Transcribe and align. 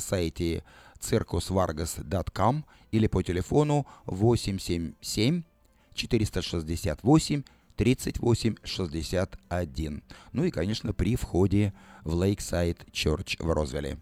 сайте 0.00 0.62
circusvargas.com 1.00 2.64
или 2.90 3.06
по 3.06 3.22
телефону 3.22 3.86
877 4.06 5.44
468 5.94 7.42
3861. 7.76 10.02
Ну 10.32 10.44
и, 10.44 10.50
конечно, 10.50 10.92
при 10.92 11.16
входе 11.16 11.72
в 12.04 12.20
Lakeside 12.20 12.90
Church 12.92 13.44
в 13.44 13.52
Розвилле. 13.52 13.98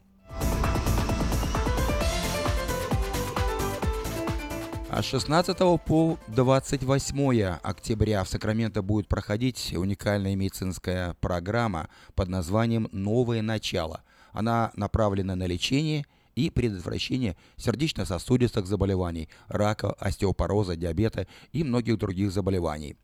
А 4.94 5.02
с 5.02 5.06
16 5.06 5.56
по 5.86 6.18
28 6.28 7.42
октября 7.62 8.24
в 8.24 8.28
Сакраменто 8.28 8.82
будет 8.82 9.08
проходить 9.08 9.72
уникальная 9.74 10.36
медицинская 10.36 11.14
программа 11.14 11.88
под 12.14 12.28
названием 12.28 12.90
«Новое 12.92 13.40
начало». 13.40 14.02
Она 14.32 14.72
направлена 14.74 15.36
на 15.36 15.46
лечение 15.46 16.06
и 16.34 16.50
предотвращение 16.50 17.36
сердечно-сосудистых 17.56 18.66
заболеваний, 18.66 19.28
рака, 19.48 19.92
остеопороза, 19.92 20.76
диабета 20.76 21.26
и 21.52 21.62
многих 21.64 21.98
других 21.98 22.32
заболеваний. 22.32 22.96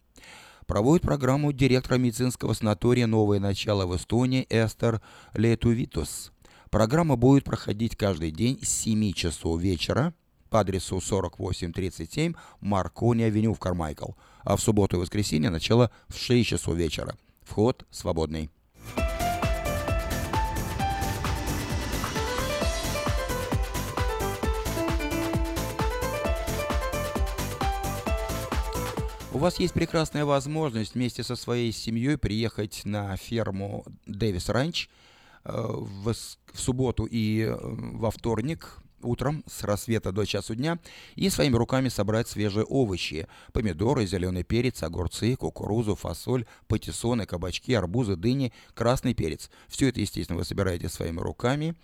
Проводит 0.67 1.03
программу 1.03 1.53
директора 1.53 1.97
медицинского 1.97 2.53
санатория 2.53 3.07
«Новое 3.07 3.41
начало» 3.41 3.87
в 3.87 3.97
Эстонии 3.97 4.47
Эстер 4.51 5.01
Летувитус. 5.35 6.33
Программа 6.71 7.17
будет 7.17 7.45
проходить 7.45 7.97
каждый 7.97 8.31
день 8.31 8.59
с 8.63 8.69
7 8.69 9.13
часов 9.13 9.61
вечера– 9.61 10.13
по 10.49 10.61
адресу 10.61 11.01
4837 11.01 12.35
Маркони 12.61 13.23
Авеню 13.23 13.55
в 13.55 13.59
Кармайкл, 13.59 14.13
а 14.45 14.57
в 14.57 14.61
субботу 14.61 14.97
и 14.97 15.01
воскресенье 15.01 15.51
начало 15.51 15.91
в 16.09 16.17
6 16.17 16.49
часов 16.49 16.75
вечера. 16.77 17.17
Вход 17.43 17.87
свободный. 17.91 18.51
У 29.39 29.41
вас 29.41 29.61
есть 29.61 29.73
прекрасная 29.73 30.25
возможность 30.25 30.97
вместе 30.97 31.23
со 31.23 31.37
своей 31.37 31.71
семьей 31.71 32.19
приехать 32.19 32.81
на 32.85 33.17
ферму 33.17 33.85
Дэвис 34.05 34.49
Ранч 34.49 34.89
э, 35.45 35.53
в, 35.55 36.13
в 36.13 36.61
субботу 36.61 37.05
и 37.05 37.43
э, 37.43 37.57
во 37.57 38.11
вторник 38.11 38.81
утром 39.01 39.45
с 39.47 39.63
рассвета 39.63 40.11
до 40.11 40.25
часу 40.25 40.57
дня 40.57 40.81
и 41.15 41.31
своими 41.31 41.55
руками 41.55 41.89
собрать 41.89 42.27
свежие 42.27 42.65
овощи, 42.65 43.29
помидоры, 43.53 44.07
зеленый 44.07 44.43
перец, 44.43 44.83
огурцы, 44.83 45.37
кукурузу, 45.37 45.95
фасоль, 45.95 46.45
патиссоны, 46.67 47.25
кабачки, 47.25 47.73
арбузы, 47.75 48.17
дыни, 48.17 48.53
красный 48.75 49.15
перец. 49.15 49.53
Все 49.69 49.91
это, 49.91 50.01
естественно, 50.01 50.37
вы 50.37 50.45
собираете 50.45 50.89
своими 50.89 51.21
руками. 51.21 51.77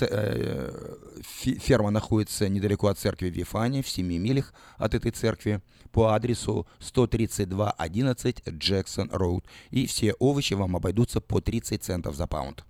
Э, 0.00 0.94
ферма 1.22 1.90
находится 1.90 2.48
недалеко 2.48 2.88
от 2.88 2.98
церкви 2.98 3.28
Вифани, 3.28 3.82
в 3.82 3.88
7 3.88 4.06
милях 4.06 4.52
от 4.76 4.94
этой 4.94 5.10
церкви, 5.10 5.60
по 5.92 6.14
адресу 6.14 6.66
13211 6.80 8.48
Джексон 8.48 9.10
Роуд. 9.12 9.44
И 9.70 9.86
все 9.86 10.12
овощи 10.14 10.54
вам 10.54 10.76
обойдутся 10.76 11.20
по 11.20 11.40
30 11.40 11.82
центов 11.82 12.16
за 12.16 12.26
паунд. 12.26 12.64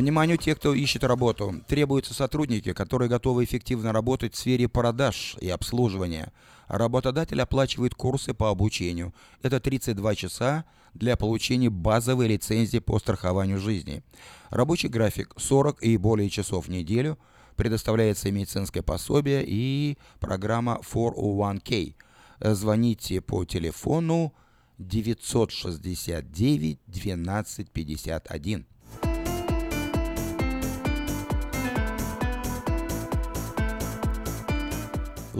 Вниманию 0.00 0.38
тех, 0.38 0.56
кто 0.56 0.72
ищет 0.72 1.04
работу. 1.04 1.60
Требуются 1.68 2.14
сотрудники, 2.14 2.72
которые 2.72 3.10
готовы 3.10 3.44
эффективно 3.44 3.92
работать 3.92 4.34
в 4.34 4.38
сфере 4.38 4.66
продаж 4.66 5.36
и 5.42 5.50
обслуживания. 5.50 6.32
Работодатель 6.68 7.42
оплачивает 7.42 7.94
курсы 7.94 8.32
по 8.32 8.48
обучению. 8.48 9.12
Это 9.42 9.60
32 9.60 10.14
часа 10.14 10.64
для 10.94 11.18
получения 11.18 11.68
базовой 11.68 12.28
лицензии 12.28 12.78
по 12.78 12.98
страхованию 12.98 13.58
жизни. 13.58 14.02
Рабочий 14.48 14.88
график 14.88 15.34
40 15.36 15.82
и 15.82 15.98
более 15.98 16.30
часов 16.30 16.68
в 16.68 16.70
неделю. 16.70 17.18
Предоставляется 17.56 18.32
медицинское 18.32 18.80
пособие 18.80 19.44
и 19.46 19.98
программа 20.18 20.80
401k. 20.82 21.94
Звоните 22.40 23.20
по 23.20 23.44
телефону 23.44 24.32
969 24.78 26.78
1251. 26.88 28.66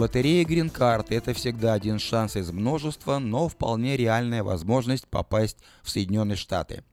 Лотерея 0.00 0.46
Card– 0.46 1.06
это 1.10 1.34
всегда 1.34 1.74
один 1.74 1.98
шанс 1.98 2.34
из 2.34 2.50
множества, 2.50 3.18
но 3.18 3.48
вполне 3.48 3.98
реальная 3.98 4.42
возможность 4.42 5.06
попасть 5.06 5.58
в 5.82 5.90
Соединенные 5.90 6.36
Штаты. 6.36 6.84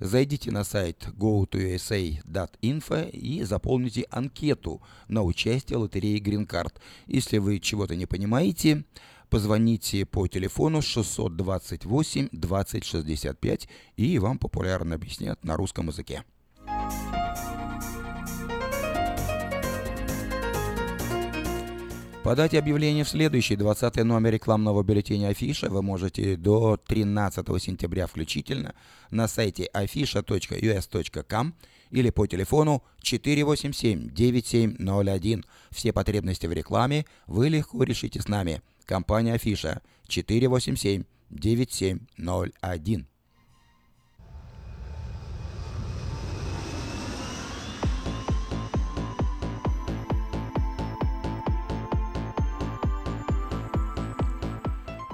Зайдите 0.00 0.50
на 0.50 0.64
сайт 0.64 1.06
go2usa.info 1.16 3.10
и 3.10 3.44
заполните 3.44 4.06
анкету 4.10 4.82
на 5.06 5.22
участие 5.22 5.78
в 5.78 5.82
лотерее 5.82 6.18
Card. 6.18 6.72
Если 7.06 7.38
вы 7.38 7.60
чего-то 7.60 7.94
не 7.94 8.06
понимаете, 8.06 8.82
позвоните 9.30 10.04
по 10.04 10.26
телефону 10.26 10.82
628 10.82 12.28
2065 12.32 13.68
и 13.96 14.18
вам 14.18 14.36
популярно 14.36 14.96
объяснят 14.96 15.44
на 15.44 15.54
русском 15.54 15.86
языке. 15.86 16.24
Подать 22.28 22.52
объявление 22.52 23.04
в 23.04 23.08
следующий 23.08 23.56
20 23.56 24.04
номер 24.04 24.34
рекламного 24.34 24.82
бюллетеня 24.82 25.28
Афиша 25.28 25.70
вы 25.70 25.80
можете 25.80 26.36
до 26.36 26.76
13 26.76 27.46
сентября 27.58 28.06
включительно 28.06 28.74
на 29.10 29.28
сайте 29.28 29.70
afisha.us.com 29.72 31.54
или 31.90 32.10
по 32.10 32.26
телефону 32.26 32.82
487-9701. 33.02 35.44
Все 35.70 35.94
потребности 35.94 36.44
в 36.44 36.52
рекламе 36.52 37.06
вы 37.26 37.48
легко 37.48 37.82
решите 37.82 38.20
с 38.20 38.28
нами. 38.28 38.60
Компания 38.84 39.32
Афиша 39.32 39.80
487-9701. 40.10 43.06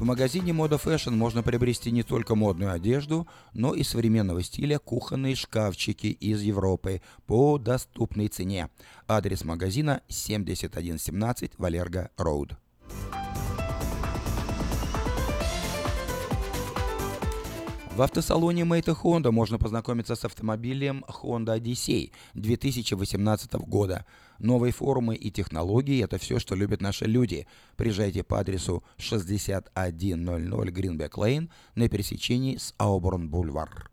В 0.00 0.04
магазине 0.04 0.52
Moda 0.52 0.82
Fashion 0.82 1.10
можно 1.10 1.42
приобрести 1.42 1.90
не 1.90 2.02
только 2.02 2.34
модную 2.34 2.72
одежду, 2.72 3.28
но 3.52 3.74
и 3.74 3.82
современного 3.82 4.42
стиля 4.42 4.78
кухонные 4.78 5.34
шкафчики 5.34 6.06
из 6.06 6.40
Европы 6.40 7.02
по 7.26 7.58
доступной 7.58 8.28
цене. 8.28 8.70
Адрес 9.06 9.44
магазина 9.44 10.00
7117 10.08 11.52
Валерго 11.58 12.10
Роуд. 12.16 12.56
В 18.00 18.02
автосалоне 18.02 18.64
Мэйта 18.64 18.92
Honda 18.92 19.30
можно 19.30 19.58
познакомиться 19.58 20.14
с 20.14 20.24
автомобилем 20.24 21.04
Honda 21.06 21.60
Odyssey 21.60 22.12
2018 22.32 23.52
года. 23.56 24.06
Новые 24.38 24.72
формы 24.72 25.16
и 25.16 25.30
технологии– 25.30 26.02
это 26.04 26.16
все, 26.16 26.38
что 26.38 26.54
любят 26.54 26.80
наши 26.80 27.04
люди. 27.04 27.46
Приезжайте 27.76 28.22
по 28.22 28.40
адресу 28.40 28.82
6100 28.96 29.72
Greenback 29.74 31.10
Lane 31.10 31.50
на 31.74 31.90
пересечении 31.90 32.56
с 32.56 32.72
Ауборн 32.78 33.28
Бульвар. 33.28 33.89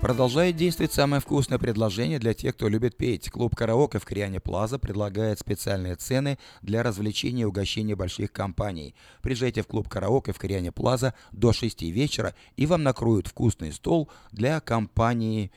Продолжает 0.00 0.54
действовать 0.54 0.92
самое 0.92 1.20
вкусное 1.20 1.58
предложение 1.58 2.20
для 2.20 2.32
тех, 2.32 2.54
кто 2.54 2.68
любит 2.68 2.96
петь. 2.96 3.30
Клуб 3.30 3.56
«Караоке» 3.56 3.98
в 3.98 4.04
Криане 4.04 4.38
Плаза 4.38 4.78
предлагает 4.78 5.40
специальные 5.40 5.96
цены 5.96 6.38
для 6.62 6.84
развлечения 6.84 7.42
и 7.42 7.46
угощения 7.46 7.96
больших 7.96 8.30
компаний. 8.30 8.94
Приезжайте 9.22 9.62
в 9.62 9.66
клуб 9.66 9.88
«Караоке» 9.88 10.32
в 10.32 10.38
Криане 10.38 10.70
Плаза 10.70 11.14
до 11.32 11.52
6 11.52 11.82
вечера, 11.82 12.36
и 12.56 12.66
вам 12.66 12.84
накроют 12.84 13.26
вкусный 13.26 13.72
стол 13.72 14.08
для 14.30 14.60
компании 14.60 15.50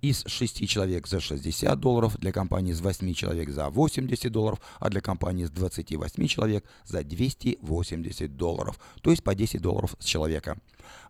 из 0.00 0.24
6 0.26 0.66
человек 0.66 1.06
за 1.06 1.20
60 1.20 1.78
долларов, 1.78 2.16
для 2.18 2.32
компании 2.32 2.72
из 2.72 2.80
8 2.80 3.12
человек 3.12 3.50
за 3.50 3.68
80 3.68 4.32
долларов, 4.32 4.60
а 4.80 4.88
для 4.88 5.02
компании 5.02 5.44
из 5.44 5.50
28 5.50 6.26
человек 6.26 6.64
за 6.86 7.04
280 7.04 8.34
долларов, 8.34 8.80
то 9.02 9.10
есть 9.10 9.22
по 9.22 9.34
10 9.34 9.60
долларов 9.60 9.94
с 9.98 10.04
человека. 10.06 10.56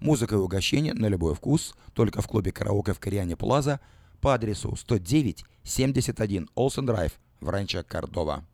Музыка 0.00 0.34
и 0.34 0.38
угощение 0.38 0.94
на 0.94 1.06
любой 1.06 1.34
вкус, 1.34 1.74
только 1.92 2.22
в 2.22 2.28
клубе 2.28 2.52
караоке 2.52 2.92
в 2.92 3.00
Кориане 3.00 3.36
Плаза 3.36 3.80
по 4.20 4.34
адресу 4.34 4.74
109 4.76 5.44
71 5.64 6.48
Олсен 6.54 6.86
Драйв 6.86 7.12
в 7.40 7.48
Ранчо 7.48 7.82
Кордова. 7.86 8.44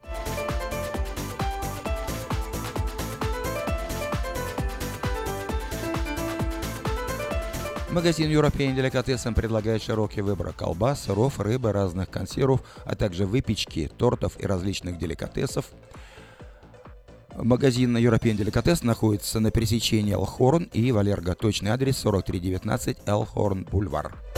Магазин 7.91 8.31
European 8.31 8.77
Delicatessen 8.77 9.35
предлагает 9.35 9.83
широкий 9.83 10.21
выбор 10.21 10.53
колбас, 10.53 11.03
сыров, 11.03 11.41
рыбы, 11.41 11.73
разных 11.73 12.09
консервов, 12.09 12.63
а 12.85 12.95
также 12.95 13.27
выпечки, 13.27 13.91
тортов 13.99 14.39
и 14.39 14.47
различных 14.47 14.97
деликатесов. 14.97 15.67
Магазин 17.37 17.97
European 17.97 18.37
Delicatessen 18.37 18.87
находится 18.87 19.41
на 19.41 19.51
пересечении 19.51 20.13
Элхорн 20.13 20.65
и 20.73 20.93
Валерго. 20.93 21.35
Точный 21.35 21.71
адрес 21.71 21.97
4319 21.97 22.99
Элхорн 23.07 23.67
Бульвар. 23.71 24.30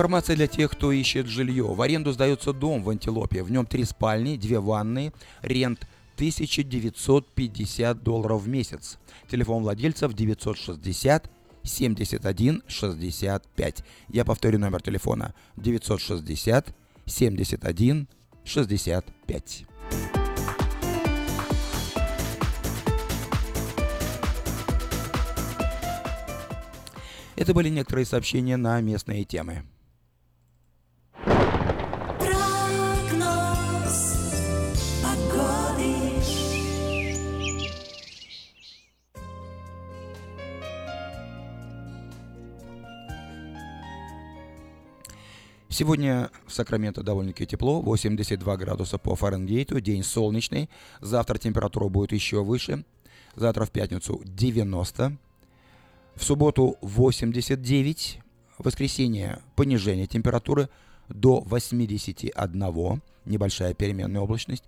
Информация 0.00 0.34
для 0.34 0.46
тех, 0.46 0.70
кто 0.70 0.92
ищет 0.92 1.26
жилье. 1.26 1.64
В 1.64 1.82
аренду 1.82 2.12
сдается 2.12 2.54
дом 2.54 2.82
в 2.82 2.88
Антилопе. 2.88 3.42
В 3.42 3.50
нем 3.50 3.66
три 3.66 3.84
спальни, 3.84 4.38
две 4.38 4.58
ванны, 4.58 5.12
рент 5.42 5.86
1950 6.14 8.02
долларов 8.02 8.40
в 8.40 8.48
месяц. 8.48 8.98
Телефон 9.30 9.62
владельцев 9.62 10.14
960 10.14 11.30
71 11.64 12.62
65. 12.66 13.84
Я 14.08 14.24
повторю 14.24 14.58
номер 14.58 14.80
телефона 14.80 15.34
960 15.58 16.74
71 17.04 18.08
65. 18.42 19.64
Это 27.36 27.52
были 27.52 27.68
некоторые 27.68 28.06
сообщения 28.06 28.56
на 28.56 28.80
местные 28.80 29.26
темы. 29.26 29.66
Сегодня 45.72 46.32
в 46.48 46.52
Сакраменто 46.52 47.04
довольно-таки 47.04 47.46
тепло, 47.46 47.80
82 47.80 48.56
градуса 48.56 48.98
по 48.98 49.14
Фаренгейту, 49.14 49.80
день 49.80 50.02
солнечный. 50.02 50.68
Завтра 51.00 51.38
температура 51.38 51.88
будет 51.88 52.10
еще 52.10 52.42
выше. 52.42 52.84
Завтра 53.36 53.66
в 53.66 53.70
пятницу 53.70 54.20
90. 54.24 55.16
В 56.16 56.24
субботу 56.24 56.76
89. 56.80 58.20
В 58.58 58.64
воскресенье 58.64 59.42
понижение 59.54 60.08
температуры 60.08 60.68
до 61.08 61.40
81. 61.40 63.02
Небольшая 63.24 63.72
переменная 63.72 64.22
облачность. 64.22 64.64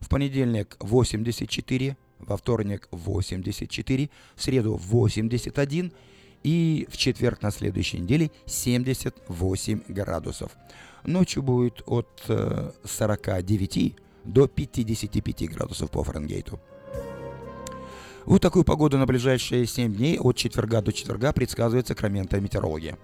В 0.00 0.10
понедельник 0.10 0.76
84. 0.80 1.96
Во 2.18 2.36
вторник 2.36 2.88
84. 2.90 4.10
В 4.36 4.42
среду 4.42 4.76
81 4.76 5.94
и 6.42 6.86
в 6.90 6.96
четверг 6.96 7.42
на 7.42 7.50
следующей 7.50 8.00
неделе 8.00 8.30
78 8.46 9.82
градусов. 9.88 10.52
Ночью 11.04 11.42
будет 11.42 11.82
от 11.86 12.08
49 12.84 13.76
э, 13.76 13.90
до 14.24 14.46
55 14.46 15.50
градусов 15.50 15.90
по 15.90 16.04
Фаренгейту. 16.04 16.60
Вот 18.24 18.40
такую 18.40 18.64
погоду 18.64 18.98
на 18.98 19.06
ближайшие 19.06 19.66
7 19.66 19.94
дней 19.94 20.18
от 20.18 20.36
четверга 20.36 20.80
до 20.80 20.92
четверга 20.92 21.32
предсказывает 21.32 21.88
Сакраменто 21.88 22.40
метеорология. 22.40 22.96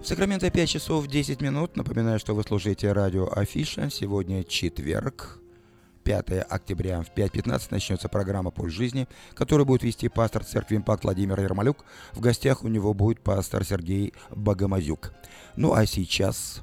В 0.00 0.06
Сакраменто 0.06 0.50
5 0.50 0.68
часов 0.68 1.08
10 1.08 1.40
минут. 1.42 1.76
Напоминаю, 1.76 2.18
что 2.20 2.34
вы 2.34 2.42
слушаете 2.44 2.92
радио 2.92 3.28
Афиша. 3.30 3.90
Сегодня 3.90 4.44
четверг, 4.44 5.40
5 6.04 6.46
октября 6.48 7.02
в 7.02 7.10
5.15 7.14 7.68
начнется 7.70 8.08
программа 8.08 8.50
«Пульс 8.50 8.72
жизни», 8.72 9.06
которую 9.34 9.66
будет 9.66 9.82
вести 9.82 10.08
пастор 10.08 10.44
церкви 10.44 10.76
«Импакт» 10.76 11.04
Владимир 11.04 11.40
Ермолюк. 11.40 11.84
В 12.12 12.20
гостях 12.20 12.64
у 12.64 12.68
него 12.68 12.94
будет 12.94 13.20
пастор 13.22 13.64
Сергей 13.64 14.14
Богомазюк. 14.30 15.12
Ну 15.56 15.74
а 15.74 15.86
сейчас... 15.86 16.62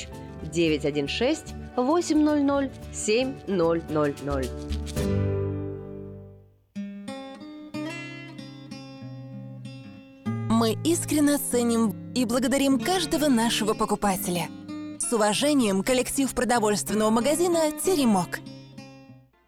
916 0.51 1.53
800 1.75 2.71
7000. 2.93 4.49
Мы 10.49 10.77
искренне 10.83 11.37
ценим 11.37 11.95
и 12.13 12.25
благодарим 12.25 12.79
каждого 12.79 13.27
нашего 13.27 13.73
покупателя. 13.73 14.47
С 14.99 15.11
уважением, 15.11 15.81
коллектив 15.81 16.31
продовольственного 16.33 17.09
магазина 17.09 17.71
«Теремок». 17.83 18.39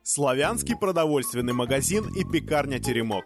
Славянский 0.02 0.76
продовольственный 0.76 1.54
магазин 1.54 2.12
и 2.16 2.24
пекарня 2.24 2.80
«Теремок». 2.80 3.26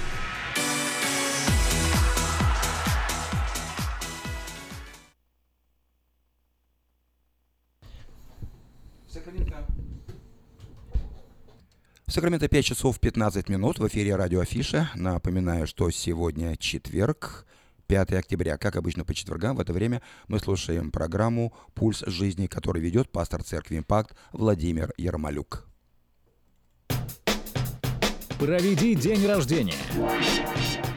В 12.11 12.13
Сакраменто 12.13 12.49
5 12.49 12.65
часов 12.65 12.99
15 12.99 13.47
минут 13.47 13.79
в 13.79 13.87
эфире 13.87 14.17
радио 14.17 14.41
Афиша. 14.41 14.91
Напоминаю, 14.95 15.65
что 15.65 15.89
сегодня 15.91 16.57
четверг, 16.57 17.45
5 17.87 18.11
октября. 18.11 18.57
Как 18.57 18.75
обычно 18.75 19.05
по 19.05 19.13
четвергам 19.13 19.55
в 19.55 19.61
это 19.61 19.71
время 19.71 20.01
мы 20.27 20.39
слушаем 20.39 20.91
программу 20.91 21.53
«Пульс 21.73 22.03
жизни», 22.05 22.47
который 22.47 22.81
ведет 22.81 23.09
пастор 23.09 23.43
церкви 23.43 23.77
«Импакт» 23.77 24.13
Владимир 24.33 24.93
Ермолюк. 24.97 25.65
Проведи 28.37 28.93
день 28.93 29.25
рождения, 29.25 29.77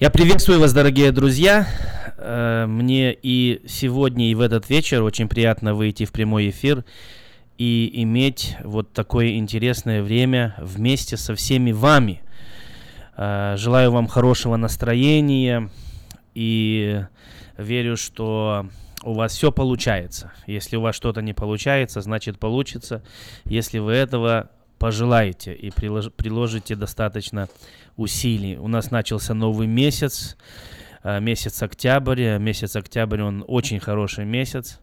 Я 0.00 0.10
приветствую 0.10 0.58
вас, 0.58 0.72
дорогие 0.72 1.12
друзья. 1.12 1.68
Э, 2.18 2.66
мне 2.66 3.14
и 3.14 3.62
сегодня, 3.68 4.28
и 4.28 4.34
в 4.34 4.40
этот 4.40 4.68
вечер 4.68 5.04
очень 5.04 5.28
приятно 5.28 5.72
выйти 5.72 6.04
в 6.04 6.10
прямой 6.10 6.50
эфир 6.50 6.84
и 7.58 8.02
иметь 8.02 8.56
вот 8.64 8.92
такое 8.92 9.36
интересное 9.36 10.02
время 10.02 10.56
вместе 10.58 11.16
со 11.16 11.36
всеми 11.36 11.70
вами. 11.70 12.22
Э, 13.16 13.54
желаю 13.56 13.92
вам 13.92 14.08
хорошего 14.08 14.56
настроения 14.56 15.70
и 16.34 17.04
верю, 17.56 17.96
что 17.96 18.66
у 19.04 19.12
вас 19.12 19.32
все 19.32 19.52
получается. 19.52 20.32
Если 20.48 20.76
у 20.76 20.80
вас 20.80 20.96
что-то 20.96 21.22
не 21.22 21.34
получается, 21.34 22.00
значит 22.00 22.40
получится. 22.40 23.04
Если 23.44 23.78
вы 23.78 23.92
этого 23.92 24.50
пожелаете 24.80 25.54
и 25.54 25.70
приложите 25.70 26.74
достаточно 26.74 27.48
усилий. 27.96 28.56
У 28.56 28.68
нас 28.68 28.90
начался 28.90 29.34
новый 29.34 29.66
месяц, 29.66 30.36
э, 31.02 31.20
месяц 31.20 31.62
октябрь. 31.62 32.38
Месяц 32.38 32.76
октябрь, 32.76 33.22
он 33.22 33.44
очень 33.46 33.80
хороший 33.80 34.24
месяц. 34.24 34.80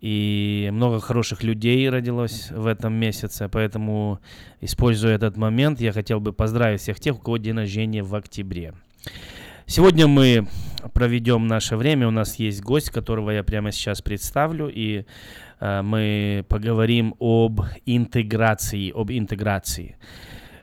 И 0.00 0.68
много 0.72 1.00
хороших 1.00 1.42
людей 1.42 1.88
родилось 1.90 2.50
в 2.52 2.66
этом 2.66 2.94
месяце, 2.94 3.48
поэтому, 3.48 4.20
используя 4.60 5.16
этот 5.16 5.36
момент, 5.36 5.80
я 5.80 5.92
хотел 5.92 6.20
бы 6.20 6.32
поздравить 6.32 6.80
всех 6.80 7.00
тех, 7.00 7.16
у 7.16 7.18
кого 7.18 7.36
день 7.36 7.56
рождения 7.56 8.04
в 8.04 8.14
октябре. 8.14 8.74
Сегодня 9.66 10.06
мы 10.06 10.46
проведем 10.94 11.46
наше 11.46 11.76
время. 11.76 12.06
У 12.06 12.12
нас 12.12 12.36
есть 12.36 12.62
гость, 12.62 12.90
которого 12.90 13.30
я 13.32 13.42
прямо 13.42 13.72
сейчас 13.72 14.00
представлю, 14.00 14.70
и 14.72 15.04
э, 15.60 15.82
мы 15.82 16.44
поговорим 16.48 17.14
об 17.18 17.60
интеграции, 17.84 18.92
об 18.94 19.10
интеграции. 19.10 19.96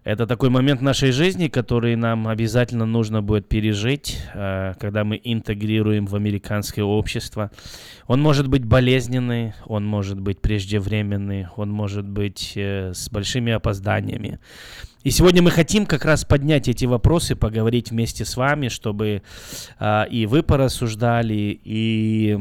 Это 0.05 0.27
такой 0.27 0.51
момент 0.51 0.81
нашей 0.81 1.11
жизни, 1.11 1.47
который 1.47 1.95
нам 1.95 2.27
обязательно 2.27 2.85
нужно 2.85 3.23
будет 3.23 3.49
пережить, 3.49 4.19
э, 4.35 4.75
когда 4.79 5.03
мы 5.03 5.19
интегрируем 5.23 6.05
в 6.05 6.15
американское 6.15 6.85
общество. 6.85 7.49
Он 8.05 8.21
может 8.21 8.47
быть 8.47 8.63
болезненный, 8.63 9.55
он 9.65 9.83
может 9.83 10.19
быть 10.19 10.41
преждевременный, 10.41 11.47
он 11.55 11.71
может 11.71 12.07
быть 12.07 12.53
э, 12.55 12.93
с 12.93 13.09
большими 13.09 13.51
опозданиями. 13.51 14.37
И 15.03 15.09
сегодня 15.09 15.41
мы 15.41 15.49
хотим 15.49 15.87
как 15.87 16.05
раз 16.05 16.23
поднять 16.23 16.67
эти 16.67 16.85
вопросы, 16.85 17.35
поговорить 17.35 17.89
вместе 17.89 18.25
с 18.25 18.37
вами, 18.37 18.67
чтобы 18.67 19.23
э, 19.79 20.03
и 20.11 20.27
вы 20.27 20.43
порассуждали, 20.43 21.59
и 21.63 22.37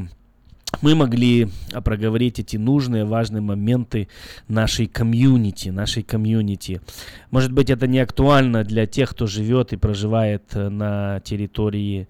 мы 0.83 0.95
могли 0.95 1.49
проговорить 1.85 2.39
эти 2.39 2.57
нужные, 2.57 3.05
важные 3.05 3.41
моменты 3.41 4.09
нашей 4.49 4.87
комьюнити, 4.87 5.69
нашей 5.69 6.03
комьюнити. 6.03 6.81
Может 7.31 7.53
быть, 7.53 7.71
это 7.71 7.87
не 7.87 7.99
актуально 7.99 8.65
для 8.65 8.87
тех, 8.87 9.11
кто 9.11 9.27
живет 9.27 9.73
и 9.73 9.77
проживает 9.77 10.43
э, 10.55 10.69
на 10.69 11.21
территории 11.21 12.09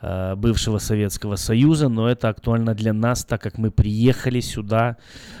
э, 0.00 0.34
бывшего 0.36 0.78
Советского 0.78 1.36
Союза, 1.36 1.88
но 1.88 2.08
это 2.08 2.28
актуально 2.28 2.74
для 2.74 2.92
нас, 2.92 3.24
так 3.24 3.42
как 3.42 3.58
мы 3.58 3.70
приехали 3.70 4.40
сюда, 4.40 4.96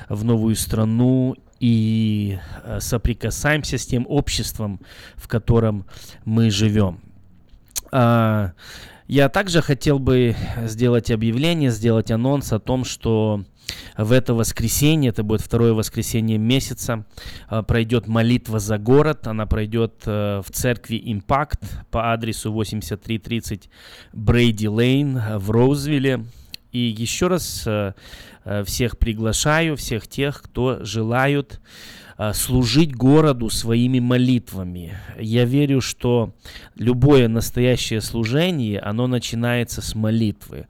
в 0.08 0.24
новую 0.24 0.56
страну, 0.56 1.36
и 1.60 2.38
э, 2.64 2.80
соприкасаемся 2.80 3.78
с 3.78 3.86
тем 3.86 4.04
обществом, 4.08 4.80
в 5.14 5.28
котором 5.28 5.86
мы 6.24 6.50
живем. 6.50 7.00
А, 7.92 8.52
я 9.12 9.28
также 9.28 9.60
хотел 9.60 9.98
бы 9.98 10.34
сделать 10.64 11.10
объявление, 11.10 11.70
сделать 11.70 12.10
анонс 12.10 12.50
о 12.50 12.58
том, 12.58 12.86
что 12.86 13.44
в 13.98 14.10
это 14.10 14.32
воскресенье, 14.32 15.10
это 15.10 15.22
будет 15.22 15.42
второе 15.42 15.74
воскресенье 15.74 16.38
месяца, 16.38 17.04
а, 17.46 17.62
пройдет 17.62 18.06
молитва 18.06 18.58
за 18.58 18.78
город. 18.78 19.26
Она 19.26 19.44
пройдет 19.44 20.04
э, 20.06 20.40
в 20.42 20.50
церкви 20.50 20.96
Impact 20.96 21.62
по 21.90 22.14
адресу 22.14 22.54
8330 22.54 23.68
Брейди 24.14 24.68
Лейн 24.68 25.20
в 25.36 25.50
Роузвилле. 25.50 26.24
И 26.70 26.78
еще 26.78 27.26
раз 27.26 27.64
э, 27.66 27.92
э, 28.46 28.64
всех 28.64 28.96
приглашаю, 28.96 29.76
всех 29.76 30.08
тех, 30.08 30.40
кто 30.42 30.82
желают 30.86 31.60
служить 32.34 32.94
городу 32.94 33.50
своими 33.50 34.00
молитвами. 34.00 34.94
Я 35.18 35.44
верю, 35.44 35.80
что 35.80 36.34
любое 36.76 37.28
настоящее 37.28 38.00
служение, 38.00 38.80
оно 38.80 39.06
начинается 39.06 39.82
с 39.82 39.94
молитвы. 39.94 40.66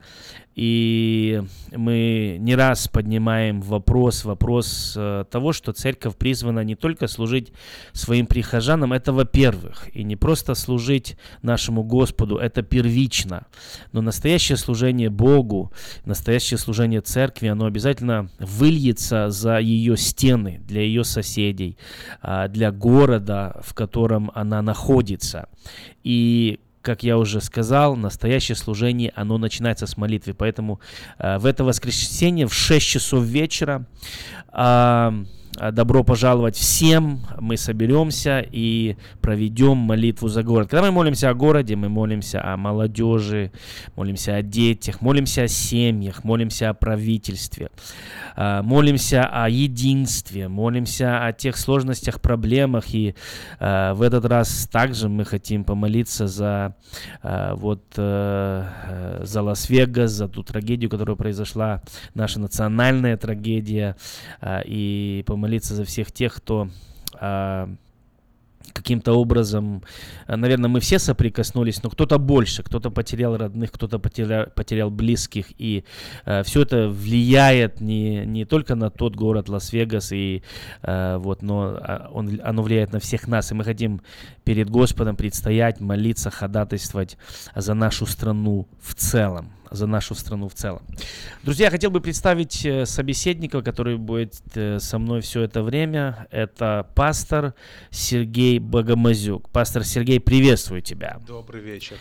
И 0.55 1.41
мы 1.71 2.37
не 2.39 2.55
раз 2.55 2.87
поднимаем 2.87 3.61
вопрос, 3.61 4.23
вопрос 4.23 4.93
э, 4.95 5.25
того, 5.29 5.51
что 5.51 5.73
церковь 5.73 6.15
призвана 6.15 6.59
не 6.63 6.75
только 6.75 7.07
служить 7.07 7.51
своим 7.91 8.27
прихожанам, 8.27 8.93
это 8.93 9.13
во-первых, 9.13 9.89
и 9.93 10.03
не 10.03 10.15
просто 10.15 10.53
служить 10.53 11.17
нашему 11.41 11.83
Господу, 11.83 12.37
это 12.37 12.61
первично, 12.61 13.47
но 13.91 14.01
настоящее 14.01 14.57
служение 14.57 15.09
Богу, 15.09 15.71
настоящее 16.05 16.59
служение 16.59 17.01
церкви, 17.01 17.47
оно 17.47 17.65
обязательно 17.65 18.29
выльется 18.39 19.31
за 19.31 19.57
ее 19.57 19.97
стены, 19.97 20.61
для 20.67 20.81
ее 20.81 21.03
соседей, 21.03 21.77
а, 22.21 22.47
для 22.47 22.71
города, 22.71 23.59
в 23.63 23.73
котором 23.73 24.31
она 24.35 24.61
находится. 24.61 25.49
И 26.03 26.59
как 26.83 27.01
я 27.01 27.17
уже 27.17 27.41
сказал, 27.41 27.95
настоящее 27.95 28.55
служение, 28.55 29.11
оно 29.15 29.37
начинается 29.37 29.87
с 29.87 29.97
молитвы. 29.97 30.33
Поэтому 30.33 30.79
э, 31.17 31.39
в 31.39 31.45
это 31.45 31.63
воскресенье 31.63 32.45
в 32.45 32.53
6 32.53 32.85
часов 32.85 33.23
вечера 33.23 33.85
э, 34.51 35.25
добро 35.71 36.03
пожаловать 36.03 36.55
всем. 36.55 37.19
Мы 37.39 37.57
соберемся 37.57 38.39
и 38.39 38.97
проведем 39.21 39.77
молитву 39.77 40.27
за 40.27 40.43
город. 40.43 40.69
Когда 40.69 40.83
мы 40.83 40.91
молимся 40.91 41.29
о 41.29 41.33
городе, 41.33 41.75
мы 41.75 41.89
молимся 41.89 42.43
о 42.43 42.57
молодежи, 42.57 43.51
молимся 43.95 44.35
о 44.35 44.41
детях, 44.41 45.01
молимся 45.01 45.43
о 45.43 45.47
семьях, 45.47 46.23
молимся 46.23 46.69
о 46.69 46.73
правительстве, 46.73 47.69
а, 48.35 48.63
молимся 48.63 49.25
о 49.25 49.49
единстве, 49.49 50.47
молимся 50.47 51.25
о 51.25 51.33
тех 51.33 51.57
сложностях, 51.57 52.19
проблемах. 52.19 52.93
И 52.93 53.15
а, 53.59 53.93
в 53.93 54.01
этот 54.01 54.25
раз 54.25 54.67
также 54.71 55.07
мы 55.09 55.25
хотим 55.25 55.63
помолиться 55.63 56.27
за 56.27 56.75
вот 57.23 57.83
э, 57.97 58.65
э, 58.87 59.21
за 59.23 59.41
Лас-Вегас, 59.41 60.11
за 60.11 60.27
ту 60.27 60.43
трагедию, 60.43 60.89
которая 60.89 61.15
произошла, 61.15 61.81
наша 62.13 62.39
национальная 62.39 63.17
трагедия, 63.17 63.95
и 64.65 65.23
помолиться 65.25 65.42
молиться 65.43 65.75
за 65.75 65.83
всех 65.83 66.13
тех, 66.13 66.33
кто 66.33 66.69
а, 67.19 67.69
каким-то 68.71 69.11
образом, 69.11 69.83
а, 70.25 70.37
наверное, 70.37 70.69
мы 70.69 70.79
все 70.79 70.99
соприкоснулись, 70.99 71.83
но 71.83 71.89
кто-то 71.89 72.17
больше, 72.17 72.63
кто-то 72.63 72.91
потерял 72.91 73.35
родных, 73.35 73.73
кто-то 73.73 73.99
потерял, 73.99 74.45
потерял 74.55 74.89
близких, 74.89 75.47
и 75.57 75.83
э, 76.25 76.43
все 76.43 76.61
это 76.61 76.87
влияет 76.87 77.81
не, 77.81 78.25
не 78.25 78.45
только 78.45 78.75
на 78.75 78.89
тот 78.89 79.15
город 79.15 79.49
Лас-Вегас, 79.49 80.13
и, 80.13 80.43
э, 80.81 81.17
вот, 81.17 81.41
но 81.41 81.77
он, 82.13 82.39
оно 82.41 82.61
влияет 82.61 82.93
на 82.93 82.99
всех 82.99 83.27
нас, 83.27 83.51
и 83.51 83.55
мы 83.55 83.65
хотим 83.65 84.01
перед 84.45 84.69
Господом 84.69 85.17
предстоять, 85.17 85.81
молиться, 85.81 86.31
ходатайствовать 86.31 87.17
за 87.55 87.73
нашу 87.73 88.05
страну 88.05 88.65
в 88.79 88.95
целом 88.95 89.51
за 89.73 89.87
нашу 89.87 90.15
страну 90.15 90.47
в 90.47 90.53
целом. 90.53 90.81
Друзья, 91.43 91.65
я 91.65 91.71
хотел 91.71 91.91
бы 91.91 91.99
представить 91.99 92.65
э, 92.65 92.85
собеседника, 92.85 93.61
который 93.61 93.97
будет 93.97 94.41
э, 94.55 94.79
со 94.79 94.99
мной 94.99 95.21
все 95.21 95.41
это 95.41 95.63
время. 95.63 96.27
Это 96.31 96.87
пастор 96.95 97.55
Сергей 97.89 98.59
Богомазюк. 98.59 99.49
Пастор 99.49 99.83
Сергей, 99.83 100.19
приветствую 100.19 100.81
тебя. 100.81 101.19
Добрый 101.27 101.61
вечер. 101.61 101.97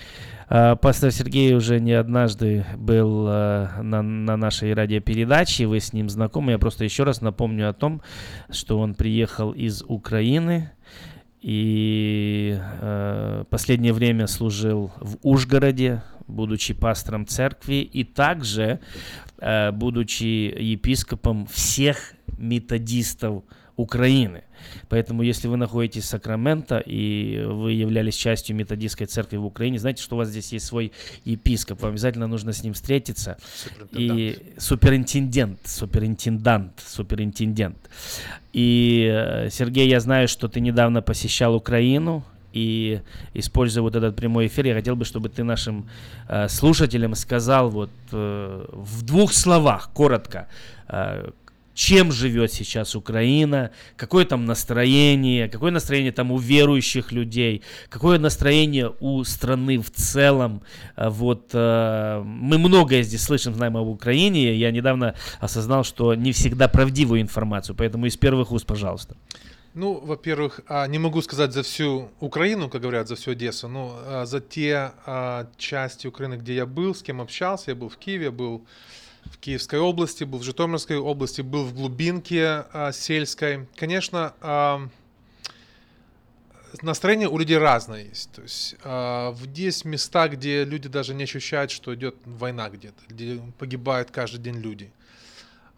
А, 0.49 0.77
пастор 0.77 1.11
Сергей 1.11 1.55
уже 1.55 1.81
не 1.81 1.93
однажды 1.93 2.67
был 2.77 3.27
э, 3.27 3.83
на, 3.83 4.03
на 4.03 4.37
нашей 4.37 4.75
радиопередаче, 4.75 5.67
вы 5.67 5.81
с 5.81 5.93
ним 5.93 6.11
знакомы. 6.11 6.53
Я 6.53 6.59
просто 6.59 6.85
еще 6.85 7.05
раз 7.05 7.23
напомню 7.23 7.71
о 7.71 7.73
том, 7.73 8.03
что 8.51 8.79
он 8.79 8.95
приехал 8.95 9.53
из 9.53 9.83
Украины, 9.83 10.71
и 11.41 12.57
э, 12.81 13.45
последнее 13.51 13.93
время 13.93 14.29
служил 14.29 14.93
в 15.01 15.17
Ужгороде, 15.23 16.03
будучи 16.33 16.75
пастором 16.75 17.27
церкви, 17.27 17.83
и 17.83 18.05
также 18.05 18.81
э, 19.39 19.71
будучи 19.73 20.25
епископом 20.25 21.47
всех 21.47 22.15
методистов 22.39 23.45
Украины. 23.77 24.45
Поэтому, 24.89 25.23
если 25.23 25.49
вы 25.49 25.57
находитесь 25.57 26.05
в 26.05 26.07
Сакраменто 26.07 26.79
и 26.79 27.43
вы 27.45 27.73
являлись 27.73 28.15
частью 28.15 28.55
методистской 28.55 29.07
церкви 29.07 29.37
в 29.37 29.47
Украине, 29.47 29.79
знаете, 29.79 30.03
что 30.03 30.17
у 30.17 30.19
вас 30.19 30.29
здесь 30.29 30.53
есть 30.53 30.67
свой 30.67 30.93
епископ, 31.25 31.81
вам 31.81 31.93
обязательно 31.93 32.27
нужно 32.27 32.53
с 32.53 32.63
ним 32.63 32.75
встретиться. 32.75 33.39
И 33.91 34.55
суперинтендент, 34.59 35.59
суперинтендант, 35.65 36.83
суперинтендент. 36.87 37.79
И, 38.53 39.09
э, 39.11 39.49
Сергей, 39.51 39.89
я 39.89 40.01
знаю, 40.01 40.29
что 40.29 40.49
ты 40.49 40.61
недавно 40.61 41.01
посещал 41.03 41.55
Украину, 41.55 42.25
и 42.53 43.01
используя 43.35 43.83
вот 43.83 43.97
этот 43.97 44.17
прямой 44.17 44.47
эфир, 44.47 44.67
я 44.67 44.75
хотел 44.75 44.97
бы, 44.97 45.05
чтобы 45.05 45.29
ты 45.29 45.45
нашим 45.45 45.89
э, 46.29 46.49
слушателям 46.49 47.15
сказал 47.15 47.71
вот 47.71 47.91
э, 48.13 48.65
в 48.73 49.03
двух 49.03 49.33
словах, 49.33 49.91
коротко, 49.93 50.49
э, 50.89 51.31
чем 51.75 52.13
живет 52.13 52.53
сейчас 52.53 52.95
Украина, 52.95 53.71
какое 53.97 54.25
там 54.25 54.45
настроение, 54.45 55.49
какое 55.49 55.71
настроение 55.71 56.13
там 56.13 56.31
у 56.31 56.39
верующих 56.39 57.13
людей, 57.13 57.63
какое 57.89 58.19
настроение 58.19 58.93
у 59.01 59.25
страны 59.25 59.79
в 59.79 59.91
целом. 59.91 60.63
Э, 60.97 61.09
вот 61.09 61.51
э, 61.53 62.23
мы 62.25 62.59
многое 62.59 63.03
здесь 63.03 63.23
слышим, 63.23 63.55
знаем 63.55 63.77
об 63.77 63.89
Украине. 63.89 64.55
Я 64.55 64.71
недавно 64.71 65.15
осознал, 65.41 65.85
что 65.85 66.15
не 66.15 66.33
всегда 66.33 66.69
правдивую 66.69 67.21
информацию, 67.21 67.75
поэтому 67.77 68.07
из 68.07 68.17
первых 68.17 68.53
уст, 68.53 68.67
пожалуйста. 68.67 69.17
Ну, 69.75 69.95
во-первых, 69.95 70.61
а, 70.69 70.87
не 70.87 70.99
могу 70.99 71.23
сказать 71.23 71.53
за 71.53 71.63
всю 71.63 72.11
Украину, 72.21 72.69
как 72.69 72.83
говорят, 72.83 73.09
за 73.09 73.17
всю 73.17 73.31
Одессу, 73.31 73.69
но 73.69 73.97
а, 73.97 74.27
за 74.27 74.41
те 74.41 74.93
а, 75.07 75.49
части 75.57 76.07
Украины, 76.07 76.35
где 76.35 76.55
я 76.55 76.67
был, 76.67 76.95
с 76.95 77.03
кем 77.03 77.23
общался, 77.23 77.71
я 77.71 77.75
был 77.75 77.89
в 77.89 77.97
Киеве, 77.97 78.31
был 78.31 78.67
в 79.25 79.39
Киевской 79.39 79.79
области, 79.79 80.25
был 80.25 80.41
в 80.41 80.43
Житомирской 80.43 80.99
области, 80.99 81.41
был 81.41 81.65
в 81.65 81.73
глубинке 81.73 82.67
сельской. 82.93 83.67
Конечно, 83.77 84.35
настроение 86.83 87.29
у 87.29 87.39
людей 87.39 87.57
разное 87.57 88.03
есть. 88.05 88.31
То 88.33 88.43
есть 88.43 88.77
э, 88.83 89.35
есть 89.55 89.85
места, 89.85 90.29
где 90.29 90.65
люди 90.65 90.89
даже 90.89 91.15
не 91.15 91.25
ощущают, 91.25 91.71
что 91.71 91.95
идет 91.95 92.17
война 92.25 92.69
где-то, 92.69 93.03
где 93.09 93.41
погибают 93.59 94.11
каждый 94.11 94.39
день 94.39 94.57
люди. 94.57 94.91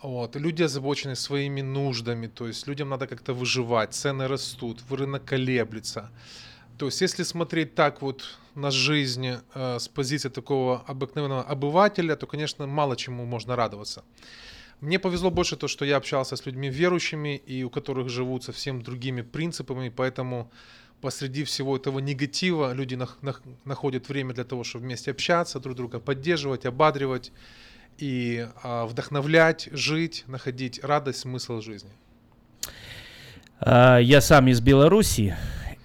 Вот. 0.04 0.36
Люди 0.36 0.62
озабочены 0.62 1.16
своими 1.16 1.62
нуждами, 1.62 2.26
то 2.26 2.46
есть 2.46 2.66
людям 2.66 2.90
надо 2.90 3.06
как-то 3.06 3.32
выживать, 3.32 3.94
цены 3.94 4.28
растут, 4.28 4.82
рынок 4.90 5.24
колеблется. 5.24 6.10
То 6.76 6.86
есть 6.86 7.00
если 7.00 7.24
смотреть 7.24 7.74
так 7.74 8.02
вот 8.02 8.38
на 8.54 8.70
жизнь 8.70 9.26
э, 9.54 9.78
с 9.78 9.88
позиции 9.88 10.28
такого 10.28 10.84
обыкновенного 10.86 11.42
обывателя, 11.42 12.16
то, 12.16 12.26
конечно, 12.26 12.66
мало 12.66 12.96
чему 12.96 13.24
можно 13.24 13.56
радоваться. 13.56 14.04
Мне 14.82 14.98
повезло 14.98 15.30
больше 15.30 15.56
то, 15.56 15.68
что 15.68 15.86
я 15.86 15.96
общался 15.96 16.36
с 16.36 16.44
людьми 16.44 16.68
верующими 16.68 17.36
и 17.36 17.64
у 17.64 17.70
которых 17.70 18.10
живут 18.10 18.44
совсем 18.44 18.82
другими 18.82 19.22
принципами, 19.22 19.88
поэтому 19.88 20.50
посреди 21.00 21.44
всего 21.44 21.76
этого 21.76 22.00
негатива 22.00 22.74
люди 22.74 22.94
нах- 22.94 23.16
нах- 23.22 23.40
находят 23.64 24.10
время 24.10 24.34
для 24.34 24.44
того, 24.44 24.64
чтобы 24.64 24.84
вместе 24.84 25.12
общаться, 25.12 25.60
друг 25.60 25.76
друга 25.76 25.98
поддерживать, 25.98 26.66
ободривать 26.66 27.32
и 27.98 28.46
а, 28.62 28.86
вдохновлять, 28.86 29.68
жить, 29.72 30.24
находить 30.26 30.82
радость, 30.82 31.20
смысл 31.20 31.60
жизни. 31.60 31.90
А, 33.60 33.98
я 33.98 34.20
сам 34.20 34.48
из 34.48 34.60
Беларуси, 34.60 35.36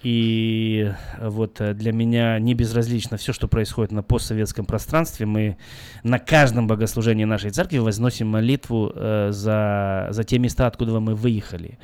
и 0.02 0.92
вот 1.20 1.60
э, 1.60 1.74
для 1.74 1.92
меня 1.92 2.38
не 2.38 2.54
безразлично 2.54 3.16
все, 3.18 3.32
что 3.32 3.48
происходит 3.48 3.92
на 3.92 4.02
постсоветском 4.02 4.64
пространстве. 4.64 5.26
Мы 5.26 5.58
на 6.02 6.18
каждом 6.18 6.66
богослужении 6.66 7.24
нашей 7.24 7.50
церкви 7.50 7.78
возносим 7.78 8.28
молитву 8.28 8.92
э, 8.94 9.28
за, 9.30 10.08
за 10.10 10.24
те 10.24 10.38
места, 10.38 10.66
откуда 10.66 10.98
мы 11.00 11.14
выехали. 11.14 11.78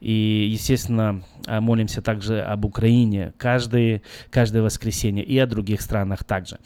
И, 0.00 0.50
естественно, 0.52 1.22
молимся 1.48 2.02
также 2.02 2.42
об 2.42 2.64
Украине 2.66 3.32
каждое, 3.38 4.02
каждое 4.30 4.62
воскресенье 4.62 5.24
и 5.24 5.38
о 5.38 5.46
других 5.46 5.80
странах 5.80 6.24
также. 6.24 6.58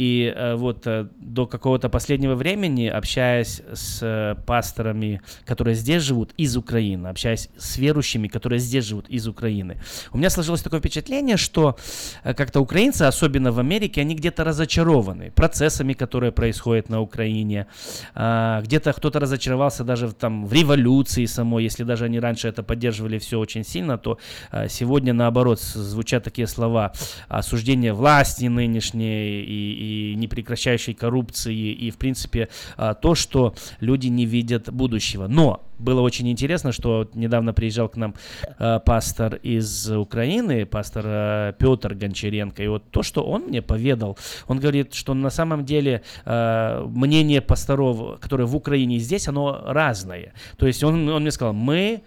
И 0.00 0.32
э, 0.34 0.54
вот 0.54 0.86
э, 0.86 1.08
до 1.18 1.46
какого-то 1.46 1.90
последнего 1.90 2.34
времени, 2.34 2.86
общаясь 2.86 3.60
с 3.70 3.98
э, 4.00 4.34
пасторами, 4.46 5.20
которые 5.44 5.74
здесь 5.74 6.02
живут 6.02 6.32
из 6.38 6.56
Украины, 6.56 7.08
общаясь 7.08 7.50
с 7.58 7.76
верующими, 7.76 8.26
которые 8.26 8.60
здесь 8.60 8.86
живут 8.86 9.10
из 9.10 9.28
Украины, 9.28 9.76
у 10.10 10.16
меня 10.16 10.29
сложилось 10.30 10.62
такое 10.62 10.80
впечатление, 10.80 11.36
что 11.36 11.76
как-то 12.22 12.60
украинцы, 12.60 13.02
особенно 13.02 13.52
в 13.52 13.58
Америке, 13.58 14.00
они 14.00 14.14
где-то 14.14 14.44
разочарованы 14.44 15.30
процессами, 15.30 15.92
которые 15.92 16.32
происходят 16.32 16.88
на 16.88 17.00
Украине. 17.00 17.66
А, 18.14 18.62
где-то 18.62 18.92
кто-то 18.92 19.20
разочаровался 19.20 19.84
даже 19.84 20.12
там, 20.12 20.46
в 20.46 20.52
революции 20.52 21.26
самой, 21.26 21.64
если 21.64 21.84
даже 21.84 22.04
они 22.04 22.20
раньше 22.20 22.48
это 22.48 22.62
поддерживали 22.62 23.18
все 23.18 23.38
очень 23.38 23.64
сильно, 23.64 23.98
то 23.98 24.18
сегодня 24.68 25.12
наоборот 25.12 25.60
звучат 25.60 26.24
такие 26.24 26.46
слова 26.46 26.92
осуждения 27.28 27.92
власти 27.94 28.46
нынешней 28.46 29.42
и, 29.42 30.12
и 30.12 30.14
непрекращающей 30.16 30.94
коррупции, 30.94 31.54
и, 31.54 31.90
в 31.90 31.96
принципе, 31.96 32.48
а, 32.76 32.94
то, 32.94 33.14
что 33.14 33.54
люди 33.80 34.08
не 34.08 34.26
видят 34.26 34.72
будущего. 34.72 35.26
Но 35.26 35.62
было 35.80 36.00
очень 36.00 36.28
интересно, 36.28 36.72
что 36.72 37.08
недавно 37.14 37.52
приезжал 37.52 37.88
к 37.88 37.96
нам 37.96 38.14
а, 38.58 38.78
пастор 38.78 39.36
из 39.36 39.90
Украины, 39.90 40.66
пастор 40.66 41.04
а, 41.06 41.52
Петр 41.52 41.94
Гончаренко, 41.94 42.62
и 42.62 42.68
вот 42.68 42.90
то, 42.90 43.02
что 43.02 43.22
он 43.22 43.46
мне 43.48 43.62
поведал, 43.62 44.18
он 44.46 44.60
говорит, 44.60 44.94
что 44.94 45.14
на 45.14 45.30
самом 45.30 45.64
деле 45.64 46.02
мнение 46.24 47.40
пасторов, 47.40 48.20
которые 48.20 48.46
в 48.46 48.56
Украине 48.56 48.96
и 48.96 48.98
здесь, 48.98 49.28
оно 49.28 49.62
разное. 49.66 50.32
То 50.56 50.66
есть 50.66 50.82
он, 50.84 51.08
он 51.08 51.22
мне 51.22 51.30
сказал, 51.30 51.52
мы 51.52 52.02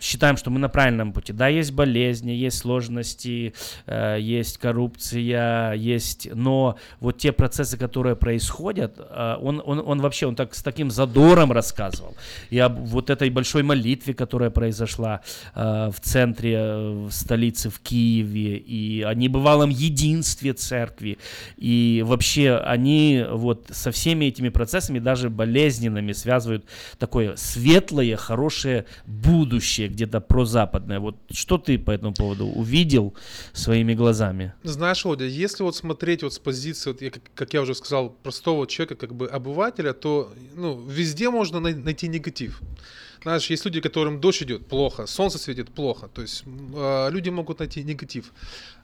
считаем, 0.00 0.36
что 0.36 0.50
мы 0.50 0.58
на 0.58 0.68
правильном 0.68 1.12
пути. 1.12 1.32
Да, 1.32 1.48
есть 1.48 1.72
болезни, 1.72 2.32
есть 2.32 2.58
сложности, 2.58 3.54
э, 3.86 4.18
есть 4.20 4.58
коррупция, 4.58 5.72
есть, 5.72 6.28
но 6.34 6.76
вот 7.00 7.18
те 7.18 7.32
процессы, 7.32 7.76
которые 7.76 8.16
происходят, 8.16 8.98
э, 8.98 9.36
он, 9.40 9.62
он, 9.64 9.82
он 9.84 10.00
вообще, 10.00 10.26
он 10.26 10.36
так 10.36 10.54
с 10.54 10.62
таким 10.62 10.90
задором 10.90 11.52
рассказывал. 11.52 12.16
И 12.50 12.58
об 12.58 12.78
вот 12.78 13.10
этой 13.10 13.30
большой 13.30 13.62
молитве, 13.62 14.14
которая 14.14 14.50
произошла 14.50 15.20
э, 15.54 15.90
в 15.94 16.00
центре 16.00 16.58
в 16.58 17.10
столице, 17.10 17.70
в 17.70 17.80
Киеве, 17.80 18.56
и 18.56 19.02
о 19.02 19.14
небывалом 19.14 19.70
единстве 19.70 20.52
церкви. 20.52 21.18
И 21.56 22.02
вообще 22.06 22.56
они 22.56 23.24
вот 23.30 23.66
со 23.70 23.90
всеми 23.90 24.26
этими 24.26 24.48
процессами, 24.48 24.98
даже 24.98 25.30
болезненными, 25.30 26.12
связывают 26.12 26.64
такое 26.98 27.36
светлое, 27.36 28.16
хорошее 28.16 28.84
будущее, 29.06 29.87
где-то 29.88 30.20
прозападное. 30.20 31.00
Вот 31.00 31.16
что 31.30 31.58
ты 31.58 31.78
по 31.78 31.90
этому 31.90 32.14
поводу 32.14 32.46
увидел 32.46 33.14
своими 33.52 33.94
глазами? 33.94 34.52
Знаешь, 34.62 35.04
Володя, 35.04 35.26
если 35.26 35.62
вот 35.62 35.76
смотреть 35.76 36.22
вот 36.22 36.34
с 36.34 36.38
позиции, 36.38 36.92
вот, 36.92 37.00
как, 37.00 37.22
как 37.34 37.54
я 37.54 37.62
уже 37.62 37.74
сказал, 37.74 38.10
простого 38.10 38.66
человека, 38.66 38.94
как 38.96 39.14
бы 39.14 39.26
обывателя, 39.26 39.92
то 39.92 40.32
ну, 40.54 40.80
везде 40.86 41.30
можно 41.30 41.60
найти 41.60 42.08
негатив. 42.08 42.60
Знаешь, 43.22 43.50
есть 43.50 43.64
люди, 43.64 43.80
которым 43.80 44.20
дождь 44.20 44.42
идет 44.42 44.66
плохо, 44.66 45.06
солнце 45.06 45.38
светит 45.38 45.70
плохо. 45.70 46.08
То 46.08 46.22
есть 46.22 46.44
э, 46.46 47.10
люди 47.10 47.30
могут 47.30 47.58
найти 47.58 47.84
негатив. 47.84 48.32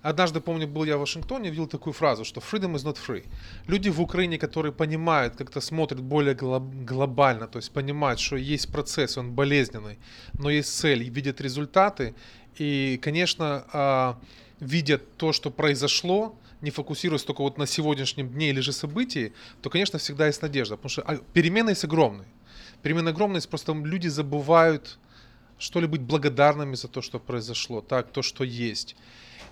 Однажды, 0.03 0.41
помню, 0.41 0.67
был 0.67 0.85
я 0.85 0.97
в 0.97 1.01
Вашингтоне, 1.01 1.51
видел 1.51 1.67
такую 1.67 1.93
фразу, 1.93 2.25
что 2.25 2.41
freedom 2.41 2.75
is 2.75 2.85
not 2.85 2.99
free. 3.09 3.25
Люди 3.69 3.91
в 3.91 4.01
Украине, 4.01 4.39
которые 4.39 4.73
понимают, 4.73 5.37
как-то 5.37 5.61
смотрят 5.61 6.01
более 6.01 6.35
глоб- 6.35 6.85
глобально, 6.85 7.47
то 7.47 7.59
есть 7.59 7.71
понимают, 7.73 8.21
что 8.21 8.37
есть 8.37 8.73
процесс, 8.73 9.17
он 9.17 9.33
болезненный, 9.33 9.99
но 10.39 10.51
есть 10.51 10.79
цель, 10.79 11.09
видят 11.09 11.41
результаты. 11.41 12.15
И, 12.59 12.99
конечно, 13.03 13.65
э, 13.73 14.15
видят 14.65 15.17
то, 15.17 15.33
что 15.33 15.51
произошло, 15.51 16.37
не 16.61 16.71
фокусируясь 16.71 17.25
только 17.25 17.43
вот 17.43 17.59
на 17.59 17.67
сегодняшнем 17.67 18.29
дне 18.29 18.51
или 18.51 18.61
же 18.61 18.73
событии, 18.73 19.33
то, 19.63 19.71
конечно, 19.71 19.99
всегда 19.99 20.27
есть 20.27 20.43
надежда, 20.43 20.77
потому 20.77 20.91
что 20.91 21.03
а, 21.03 21.17
перемены 21.33 21.71
есть 21.71 21.85
огромные 21.85 22.27
перемена 22.85 23.11
огромность, 23.11 23.49
просто 23.49 23.73
люди 23.73 24.09
забывают, 24.09 24.99
что 25.59 25.81
ли, 25.81 25.87
быть 25.87 26.03
благодарными 26.03 26.77
за 26.77 26.89
то, 26.89 27.01
что 27.01 27.19
произошло, 27.19 27.81
так, 27.81 28.13
то, 28.13 28.23
что 28.23 28.45
есть. 28.45 28.95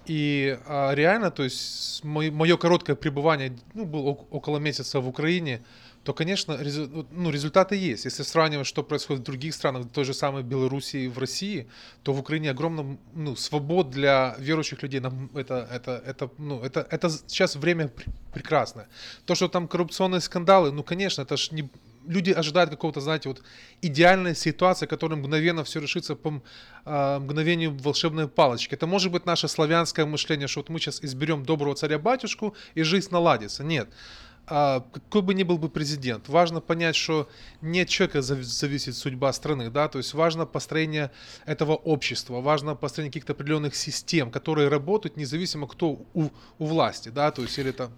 И 0.05 0.59
а, 0.67 0.93
реально, 0.95 1.31
то 1.31 1.43
есть 1.43 2.05
мое 2.05 2.57
короткое 2.57 2.95
пребывание, 2.95 3.57
ну, 3.75 3.87
было 3.87 4.11
около 4.31 4.59
месяца 4.59 5.01
в 5.01 5.09
Украине, 5.09 5.63
то, 6.05 6.13
конечно, 6.13 6.59
резу, 6.61 7.07
ну, 7.13 7.31
результаты 7.31 7.77
есть. 7.77 8.05
Если 8.05 8.25
сравнивать, 8.25 8.67
что 8.67 8.83
происходит 8.83 9.23
в 9.23 9.25
других 9.25 9.55
странах, 9.55 9.87
в 9.87 9.89
той 9.89 10.05
же 10.05 10.13
самой 10.13 10.43
Белоруссии, 10.43 11.07
в 11.09 11.19
России, 11.19 11.67
то 12.03 12.13
в 12.13 12.19
Украине 12.19 12.51
огромно 12.51 12.99
ну, 13.15 13.37
свобод 13.37 13.91
для 13.91 14.35
верующих 14.39 14.83
людей. 14.83 15.01
Это, 15.35 15.69
это, 15.73 16.03
это, 16.07 16.31
ну, 16.39 16.61
это, 16.61 16.87
это 16.91 17.09
сейчас 17.09 17.57
время 17.57 17.91
прекрасное. 18.35 18.89
То, 19.25 19.35
что 19.35 19.49
там 19.49 19.69
коррупционные 19.69 20.21
скандалы, 20.21 20.73
ну, 20.73 20.83
конечно, 20.83 21.23
это 21.23 21.37
ж 21.37 21.53
не, 21.53 21.71
люди 22.07 22.31
ожидают 22.31 22.71
какого-то, 22.71 23.01
знаете, 23.01 23.29
вот 23.29 23.43
идеальной 23.81 24.35
ситуации, 24.35 24.87
которая 24.87 25.19
мгновенно 25.19 25.65
все 25.65 25.81
решится 25.81 26.15
по 26.15 26.43
э, 26.85 27.19
мгновению 27.19 27.77
волшебной 27.77 28.29
палочки. 28.29 28.75
Это 28.75 28.87
может 28.87 29.13
быть 29.13 29.27
наше 29.27 29.49
славянское 29.49 30.07
мышление, 30.07 30.49
что 30.49 30.61
вот 30.61 30.69
мы 30.69 30.79
сейчас 30.79 31.03
изберем 31.03 31.45
доброго 31.45 31.75
царя-батюшку 31.75 32.55
и 32.75 32.83
жизнь 32.83 33.09
наладится. 33.11 33.65
Нет. 33.65 33.89
А, 34.47 34.81
какой 34.93 35.23
бы 35.23 35.35
ни 35.35 35.45
был 35.45 35.57
бы 35.57 35.69
президент, 35.69 36.29
важно 36.29 36.61
понять, 36.61 36.97
что 36.97 37.29
не 37.61 37.83
от 37.83 37.89
человека 37.89 38.23
зависит 38.23 38.97
судьба 38.97 39.33
страны, 39.33 39.71
да, 39.71 39.89
то 39.89 39.99
есть 39.99 40.15
важно 40.15 40.47
построение 40.47 41.13
этого 41.47 41.75
общества, 41.75 42.41
важно 42.41 42.75
построение 42.75 43.13
каких-то 43.13 43.35
определенных 43.35 43.77
систем, 43.77 44.33
которые 44.33 44.69
работают 44.69 45.17
независимо 45.17 45.69
кто 45.69 46.05
у, 46.13 46.31
у 46.59 46.67
власти, 46.67 47.09
да, 47.11 47.31
то 47.31 47.43
есть 47.43 47.57
или 47.57 47.71
там 47.71 47.93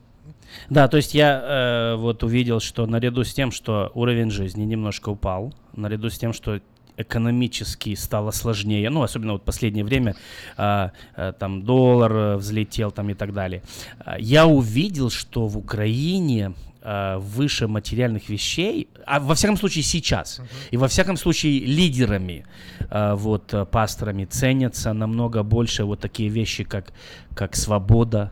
да, 0.70 0.88
то 0.88 0.96
есть 0.96 1.14
я 1.14 1.42
э, 1.42 1.96
вот 1.96 2.22
увидел, 2.22 2.60
что 2.60 2.86
наряду 2.86 3.24
с 3.24 3.34
тем, 3.34 3.50
что 3.50 3.90
уровень 3.94 4.30
жизни 4.30 4.64
немножко 4.64 5.10
упал, 5.10 5.52
наряду 5.74 6.10
с 6.10 6.18
тем, 6.18 6.32
что 6.32 6.60
экономически 6.96 7.94
стало 7.94 8.30
сложнее, 8.30 8.88
ну, 8.90 9.02
особенно 9.02 9.32
вот 9.32 9.42
последнее 9.44 9.84
время, 9.84 10.14
э, 10.56 10.90
э, 11.16 11.32
там 11.38 11.62
доллар 11.62 12.12
э, 12.12 12.36
взлетел 12.36 12.90
там 12.90 13.10
и 13.10 13.14
так 13.14 13.32
далее. 13.32 13.62
А, 13.98 14.18
я 14.18 14.46
увидел, 14.46 15.10
что 15.10 15.48
в 15.48 15.58
Украине 15.58 16.54
э, 16.82 17.16
выше 17.18 17.66
материальных 17.66 18.28
вещей, 18.28 18.88
а 19.06 19.18
во 19.18 19.34
всяком 19.34 19.56
случае 19.56 19.82
сейчас, 19.82 20.38
uh-huh. 20.38 20.68
и 20.70 20.76
во 20.76 20.86
всяком 20.86 21.16
случае 21.16 21.60
лидерами, 21.60 22.46
э, 22.90 23.14
вот, 23.14 23.52
пасторами 23.72 24.24
ценятся 24.24 24.92
намного 24.92 25.42
больше 25.42 25.84
вот 25.84 26.00
такие 26.00 26.28
вещи, 26.28 26.62
как, 26.62 26.92
как 27.34 27.56
свобода, 27.56 28.30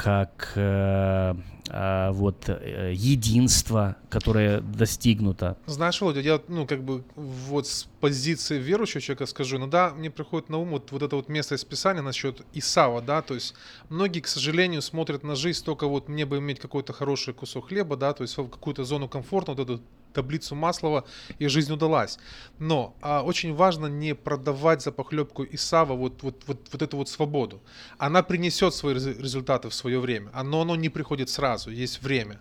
как 0.00 0.52
э, 0.54 1.34
э, 1.68 2.10
вот 2.12 2.48
э, 2.48 2.92
единство, 2.94 3.96
которое 4.08 4.62
достигнуто. 4.62 5.58
Знаешь, 5.66 6.00
Володя, 6.00 6.20
я 6.20 6.40
ну 6.48 6.66
как 6.66 6.82
бы 6.82 7.04
вот 7.16 7.66
с 7.66 7.86
позиции 8.00 8.58
верующего 8.58 9.02
человека 9.02 9.26
скажу, 9.26 9.58
ну 9.58 9.66
да, 9.66 9.90
мне 9.90 10.10
приходит 10.10 10.48
на 10.48 10.56
ум 10.56 10.70
вот, 10.70 10.90
вот 10.90 11.02
это 11.02 11.16
вот 11.16 11.28
место 11.28 11.54
из 11.54 11.66
Писания 11.66 12.00
насчет 12.00 12.40
Исава, 12.54 13.02
да, 13.02 13.20
то 13.20 13.34
есть 13.34 13.54
многие, 13.90 14.20
к 14.20 14.26
сожалению, 14.26 14.80
смотрят 14.80 15.22
на 15.22 15.36
жизнь 15.36 15.62
только 15.62 15.86
вот 15.86 16.08
мне 16.08 16.24
бы 16.24 16.38
иметь 16.38 16.60
какой-то 16.60 16.94
хороший 16.94 17.34
кусок 17.34 17.68
хлеба, 17.68 17.96
да, 17.96 18.14
то 18.14 18.22
есть 18.22 18.38
в 18.38 18.48
какую-то 18.48 18.84
зону 18.84 19.06
комфорта, 19.06 19.52
вот 19.52 19.60
эту 19.60 19.82
таблицу 20.12 20.54
Маслова, 20.54 21.04
и 21.38 21.46
жизнь 21.46 21.72
удалась. 21.72 22.18
Но 22.58 22.94
а, 23.00 23.22
очень 23.22 23.54
важно 23.54 23.86
не 23.86 24.14
продавать 24.14 24.82
за 24.82 24.92
похлебку 24.92 25.44
Исава 25.44 25.94
вот, 25.94 26.22
вот, 26.22 26.42
вот, 26.46 26.68
вот 26.72 26.82
эту 26.82 26.96
вот 26.96 27.08
свободу. 27.08 27.60
Она 27.98 28.22
принесет 28.22 28.74
свои 28.74 28.94
результаты 28.94 29.68
в 29.68 29.74
свое 29.74 30.00
время, 30.00 30.30
но 30.42 30.62
оно 30.62 30.76
не 30.76 30.88
приходит 30.88 31.30
сразу, 31.30 31.70
есть 31.70 32.02
время. 32.02 32.38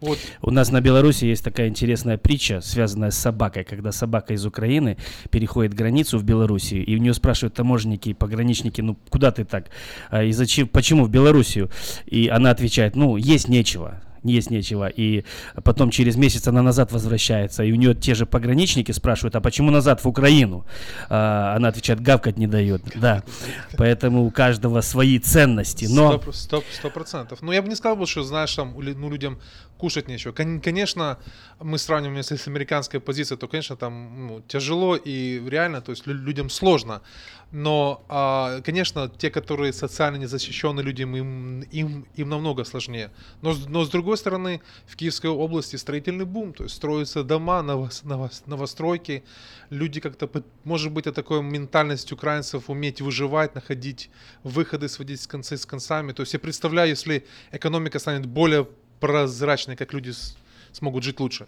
Вот. 0.00 0.18
У 0.42 0.50
нас 0.50 0.70
на 0.70 0.80
Беларуси 0.80 1.26
есть 1.26 1.44
такая 1.44 1.68
интересная 1.68 2.16
притча, 2.16 2.60
связанная 2.60 3.10
с 3.10 3.18
собакой, 3.18 3.64
когда 3.64 3.92
собака 3.92 4.32
из 4.32 4.46
Украины 4.46 4.96
переходит 5.30 5.74
границу 5.74 6.18
в 6.18 6.24
Белоруссию, 6.24 6.84
и 6.84 6.96
у 6.96 6.98
нее 6.98 7.12
спрашивают 7.12 7.54
таможенники 7.54 8.08
и 8.08 8.14
пограничники, 8.14 8.80
ну 8.80 8.96
куда 9.10 9.30
ты 9.30 9.44
так, 9.44 9.66
а, 10.10 10.22
и 10.24 10.32
зачем, 10.32 10.68
почему 10.68 11.04
в 11.04 11.10
Белоруссию? 11.10 11.70
И 12.06 12.28
она 12.28 12.50
отвечает, 12.50 12.96
ну 12.96 13.16
есть 13.16 13.48
нечего, 13.48 14.02
есть 14.24 14.50
нечего. 14.50 14.88
И 14.88 15.24
потом 15.64 15.90
через 15.90 16.16
месяц 16.16 16.46
она 16.48 16.62
назад 16.62 16.92
возвращается, 16.92 17.64
и 17.64 17.72
у 17.72 17.76
нее 17.76 17.94
те 17.94 18.14
же 18.14 18.26
пограничники 18.26 18.92
спрашивают, 18.92 19.36
а 19.36 19.40
почему 19.40 19.70
назад 19.70 20.02
в 20.04 20.08
Украину? 20.08 20.66
А, 21.08 21.54
она 21.56 21.68
отвечает, 21.68 22.00
гавкать 22.00 22.38
не 22.38 22.46
дает. 22.46 22.82
Да, 22.94 23.22
поэтому 23.76 24.24
у 24.24 24.30
каждого 24.30 24.80
свои 24.80 25.18
ценности. 25.18 25.86
Но... 25.90 26.20
Сто 26.32 26.90
процентов. 26.90 27.42
Ну, 27.42 27.52
я 27.52 27.62
бы 27.62 27.68
не 27.68 27.76
сказал, 27.76 28.04
что, 28.06 28.22
знаешь, 28.22 28.54
там, 28.54 28.74
ну, 28.76 29.10
людям 29.10 29.38
кушать 29.80 30.08
нечего. 30.08 30.32
Конечно, 30.32 31.18
мы 31.58 31.78
сравниваем, 31.78 32.18
если 32.18 32.36
с 32.36 32.48
американской 32.48 33.00
позицией, 33.00 33.38
то, 33.38 33.48
конечно, 33.48 33.76
там 33.76 34.26
ну, 34.26 34.40
тяжело 34.46 34.96
и 34.96 35.40
реально, 35.48 35.80
то 35.80 35.92
есть 35.92 36.06
людям 36.06 36.50
сложно. 36.50 37.00
Но, 37.52 38.04
а, 38.08 38.60
конечно, 38.60 39.08
те, 39.08 39.30
которые 39.30 39.72
социально 39.72 40.18
незащищенные 40.18 40.84
люди, 40.84 41.02
им, 41.02 41.62
им, 41.62 42.06
им 42.14 42.28
намного 42.28 42.64
сложнее. 42.64 43.10
Но, 43.42 43.54
но, 43.68 43.84
с 43.84 43.88
другой 43.88 44.16
стороны, 44.16 44.60
в 44.86 44.96
Киевской 44.96 45.30
области 45.30 45.76
строительный 45.76 46.26
бум, 46.26 46.52
то 46.52 46.64
есть 46.64 46.76
строятся 46.76 47.24
дома, 47.24 47.62
новостройки. 48.46 49.22
Люди 49.70 50.00
как-то, 50.00 50.28
может 50.64 50.92
быть, 50.92 51.06
это 51.06 51.22
такой 51.22 51.42
ментальность 51.42 52.12
украинцев, 52.12 52.70
уметь 52.70 53.00
выживать, 53.00 53.54
находить 53.54 54.10
выходы, 54.44 54.88
сводить 54.88 55.20
с 55.20 55.26
концы 55.26 55.56
с 55.56 55.66
концами. 55.66 56.12
То 56.12 56.22
есть 56.22 56.34
я 56.34 56.38
представляю, 56.38 56.90
если 56.90 57.24
экономика 57.52 57.98
станет 57.98 58.26
более 58.26 58.68
прозрачной, 59.00 59.76
как 59.76 59.92
люди 59.92 60.12
смогут 60.72 61.04
жить 61.04 61.20
лучше. 61.20 61.46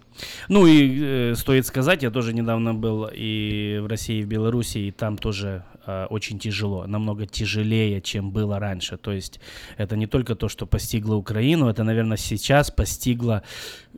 Ну 0.49 0.67
и 0.67 0.99
э, 1.01 1.35
стоит 1.35 1.65
сказать, 1.65 2.03
я 2.03 2.11
тоже 2.11 2.33
недавно 2.33 2.73
был 2.73 3.09
и 3.11 3.79
в 3.81 3.87
России, 3.87 4.19
и 4.19 4.23
в 4.23 4.27
Беларуси, 4.27 4.79
и 4.79 4.91
там 4.91 5.17
тоже 5.17 5.63
э, 5.85 6.07
очень 6.09 6.39
тяжело, 6.39 6.85
намного 6.87 7.25
тяжелее, 7.25 8.01
чем 8.01 8.31
было 8.31 8.59
раньше. 8.59 8.97
То 8.97 9.11
есть 9.11 9.39
это 9.77 9.95
не 9.95 10.07
только 10.07 10.35
то, 10.35 10.49
что 10.49 10.65
постигло 10.65 11.15
Украину, 11.15 11.69
это, 11.69 11.83
наверное, 11.83 12.17
сейчас 12.17 12.71
постигло 12.71 13.43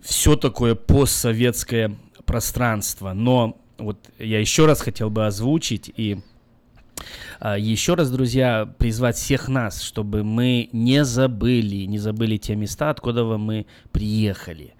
все 0.01 0.35
такое 0.35 0.75
постсоветское 0.75 1.97
пространство. 2.25 3.13
Но 3.13 3.61
вот 3.77 3.97
я 4.19 4.39
еще 4.39 4.65
раз 4.65 4.81
хотел 4.81 5.09
бы 5.09 5.25
озвучить 5.25 5.91
и 5.95 6.19
еще 7.57 7.95
раз, 7.95 8.11
друзья, 8.11 8.65
призвать 8.77 9.15
всех 9.15 9.47
нас, 9.47 9.81
чтобы 9.81 10.23
мы 10.23 10.69
не 10.71 11.03
забыли, 11.05 11.85
не 11.85 11.99
забыли 11.99 12.37
те 12.37 12.55
места, 12.55 12.89
откуда 12.89 13.23
мы 13.37 13.65
приехали. 13.91 14.73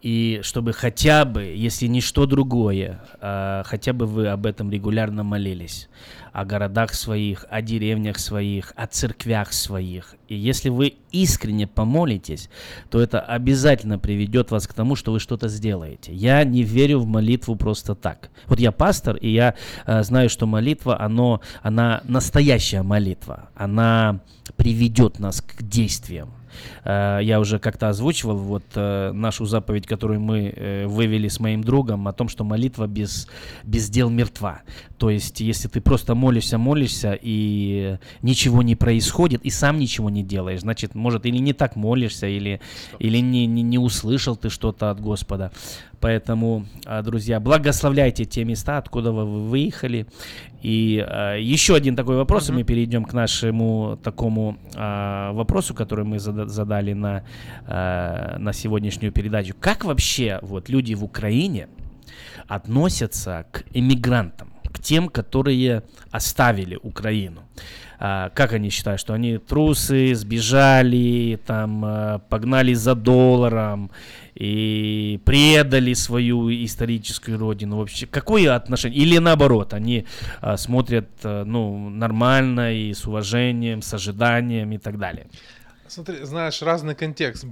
И 0.00 0.40
чтобы 0.42 0.72
хотя 0.72 1.24
бы, 1.24 1.42
если 1.42 1.86
не 1.86 2.00
что 2.00 2.26
другое, 2.26 3.02
а, 3.20 3.62
хотя 3.64 3.92
бы 3.92 4.06
вы 4.06 4.28
об 4.28 4.46
этом 4.46 4.70
регулярно 4.70 5.24
молились 5.24 5.88
о 6.32 6.44
городах 6.44 6.94
своих, 6.94 7.44
о 7.50 7.62
деревнях 7.62 8.18
своих, 8.18 8.72
о 8.76 8.86
церквях 8.86 9.52
своих. 9.52 10.14
И 10.28 10.36
если 10.36 10.68
вы 10.68 10.94
искренне 11.10 11.66
помолитесь, 11.66 12.48
то 12.90 13.00
это 13.00 13.20
обязательно 13.20 13.98
приведет 13.98 14.52
вас 14.52 14.68
к 14.68 14.74
тому, 14.74 14.94
что 14.94 15.10
вы 15.10 15.18
что-то 15.18 15.48
сделаете. 15.48 16.14
Я 16.14 16.44
не 16.44 16.62
верю 16.62 17.00
в 17.00 17.06
молитву 17.06 17.56
просто 17.56 17.96
так. 17.96 18.30
Вот 18.46 18.60
я 18.60 18.70
пастор, 18.70 19.16
и 19.16 19.30
я 19.30 19.56
э, 19.84 20.04
знаю, 20.04 20.30
что 20.30 20.46
молитва, 20.46 21.00
оно, 21.00 21.40
она 21.62 22.02
настоящая 22.04 22.82
молитва. 22.82 23.50
Она 23.56 24.20
приведет 24.56 25.18
нас 25.18 25.40
к 25.40 25.60
действиям. 25.62 26.37
Э, 26.84 27.18
я 27.22 27.40
уже 27.40 27.58
как-то 27.58 27.88
озвучивал 27.88 28.36
вот 28.36 28.64
э, 28.74 29.12
нашу 29.12 29.44
заповедь, 29.44 29.86
которую 29.86 30.20
мы 30.20 30.52
э, 30.54 30.86
вывели 30.86 31.28
с 31.28 31.40
моим 31.40 31.62
другом, 31.62 32.08
о 32.08 32.12
том, 32.12 32.28
что 32.28 32.44
молитва 32.44 32.86
без, 32.86 33.28
без 33.64 33.88
дел 33.88 34.10
мертва. 34.10 34.62
То 34.98 35.10
есть, 35.10 35.40
если 35.40 35.68
ты 35.68 35.80
просто 35.80 36.14
молишься, 36.14 36.58
молишься, 36.58 37.18
и 37.20 37.98
ничего 38.22 38.62
не 38.62 38.76
происходит, 38.76 39.42
и 39.44 39.50
сам 39.50 39.78
ничего 39.78 40.10
не 40.10 40.22
делаешь, 40.22 40.60
значит, 40.60 40.94
может, 40.94 41.26
или 41.26 41.38
не 41.38 41.52
так 41.52 41.76
молишься, 41.76 42.26
или, 42.26 42.60
или 42.98 43.18
не, 43.18 43.46
не, 43.46 43.62
не 43.62 43.78
услышал 43.78 44.36
ты 44.36 44.50
что-то 44.50 44.90
от 44.90 45.00
Господа. 45.00 45.52
Поэтому, 46.00 46.64
друзья, 47.02 47.40
благословляйте 47.40 48.24
те 48.24 48.44
места, 48.44 48.78
откуда 48.78 49.10
вы 49.10 49.48
выехали. 49.48 50.06
И 50.62 51.04
а, 51.06 51.36
еще 51.36 51.74
один 51.74 51.96
такой 51.96 52.16
вопрос, 52.16 52.48
uh-huh. 52.48 52.54
и 52.54 52.56
мы 52.56 52.62
перейдем 52.64 53.04
к 53.04 53.12
нашему 53.12 53.98
такому 54.02 54.58
а, 54.74 55.32
вопросу, 55.32 55.74
который 55.74 56.04
мы 56.04 56.18
задали 56.18 56.92
на, 56.92 57.24
на 57.66 58.52
сегодняшнюю 58.52 59.12
передачу. 59.12 59.54
Как 59.58 59.84
вообще 59.84 60.38
вот 60.42 60.68
люди 60.68 60.94
в 60.94 61.04
Украине 61.04 61.68
относятся 62.48 63.46
к 63.52 63.64
иммигрантам? 63.72 64.52
к 64.72 64.80
тем, 64.80 65.08
которые 65.08 65.82
оставили 66.10 66.78
Украину. 66.82 67.42
А, 68.00 68.30
как 68.30 68.52
они 68.52 68.70
считают, 68.70 69.00
что 69.00 69.12
они 69.12 69.38
трусы, 69.38 70.14
сбежали, 70.14 71.38
там, 71.44 71.82
а, 71.84 72.18
погнали 72.28 72.72
за 72.72 72.94
долларом 72.94 73.90
и 74.34 75.20
предали 75.24 75.94
свою 75.94 76.48
историческую 76.48 77.38
родину. 77.38 77.78
Вообще, 77.78 78.06
какое 78.06 78.54
отношение? 78.54 79.00
Или 79.00 79.18
наоборот, 79.18 79.74
они 79.74 80.06
а, 80.40 80.56
смотрят 80.56 81.08
ну, 81.24 81.90
нормально 81.90 82.72
и 82.72 82.94
с 82.94 83.04
уважением, 83.04 83.82
с 83.82 83.92
ожиданием 83.92 84.70
и 84.70 84.78
так 84.78 84.96
далее. 84.98 85.26
Смотри, 85.88 86.22
знаешь, 86.24 86.60
разный 86.60 86.94
контекст 86.94 87.44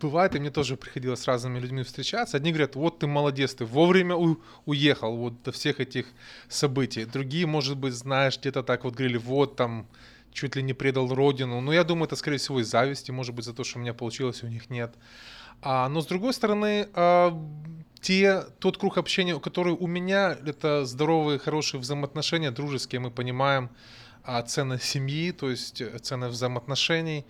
бывает, 0.00 0.36
и 0.36 0.38
мне 0.38 0.50
тоже 0.50 0.76
приходилось 0.76 1.20
с 1.20 1.26
разными 1.26 1.58
людьми 1.58 1.82
встречаться. 1.82 2.36
Одни 2.36 2.52
говорят, 2.52 2.76
вот 2.76 3.00
ты 3.00 3.08
молодец, 3.08 3.54
ты 3.54 3.64
вовремя 3.64 4.14
у- 4.14 4.40
уехал 4.66 5.16
вот 5.16 5.42
до 5.42 5.50
всех 5.50 5.80
этих 5.80 6.06
событий. 6.48 7.04
Другие, 7.04 7.46
может 7.46 7.76
быть, 7.76 7.94
знаешь, 7.94 8.38
где-то 8.38 8.62
так 8.62 8.84
вот 8.84 8.94
говорили, 8.94 9.16
вот 9.16 9.56
там 9.56 9.88
чуть 10.32 10.54
ли 10.54 10.62
не 10.62 10.74
предал 10.74 11.12
родину. 11.12 11.60
Но 11.60 11.72
я 11.72 11.82
думаю, 11.82 12.06
это, 12.06 12.14
скорее 12.14 12.38
всего, 12.38 12.60
из 12.60 12.68
зависти, 12.68 13.10
может 13.10 13.34
быть, 13.34 13.44
за 13.44 13.52
то, 13.52 13.64
что 13.64 13.78
у 13.78 13.82
меня 13.82 13.94
получилось, 13.94 14.44
у 14.44 14.46
них 14.46 14.70
нет. 14.70 14.94
А, 15.60 15.88
но 15.88 16.02
с 16.02 16.06
другой 16.06 16.34
стороны, 16.34 16.88
а, 16.94 17.36
те, 18.00 18.42
тот 18.60 18.78
круг 18.78 18.96
общения, 18.96 19.38
который 19.40 19.72
у 19.74 19.86
меня, 19.88 20.36
это 20.46 20.84
здоровые, 20.86 21.40
хорошие 21.40 21.80
взаимоотношения, 21.80 22.52
дружеские, 22.52 23.00
мы 23.00 23.10
понимаем 23.10 23.70
а, 24.22 24.40
ценность 24.42 24.84
семьи, 24.84 25.32
то 25.32 25.50
есть 25.50 25.82
ценность 26.02 26.34
взаимоотношений. 26.34 27.26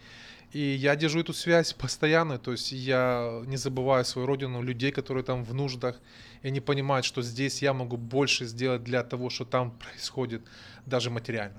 И 0.52 0.60
я 0.60 0.96
держу 0.96 1.20
эту 1.20 1.32
связь 1.32 1.72
постоянно, 1.72 2.38
то 2.38 2.52
есть 2.52 2.72
я 2.72 3.42
не 3.46 3.56
забываю 3.56 4.04
свою 4.04 4.26
родину, 4.26 4.60
людей, 4.60 4.92
которые 4.92 5.24
там 5.24 5.44
в 5.44 5.54
нуждах, 5.54 5.98
и 6.42 6.48
они 6.48 6.60
понимают, 6.60 7.06
что 7.06 7.22
здесь 7.22 7.62
я 7.62 7.72
могу 7.72 7.96
больше 7.96 8.44
сделать 8.44 8.84
для 8.84 9.02
того, 9.02 9.30
что 9.30 9.46
там 9.46 9.70
происходит, 9.70 10.42
даже 10.84 11.08
материально. 11.08 11.56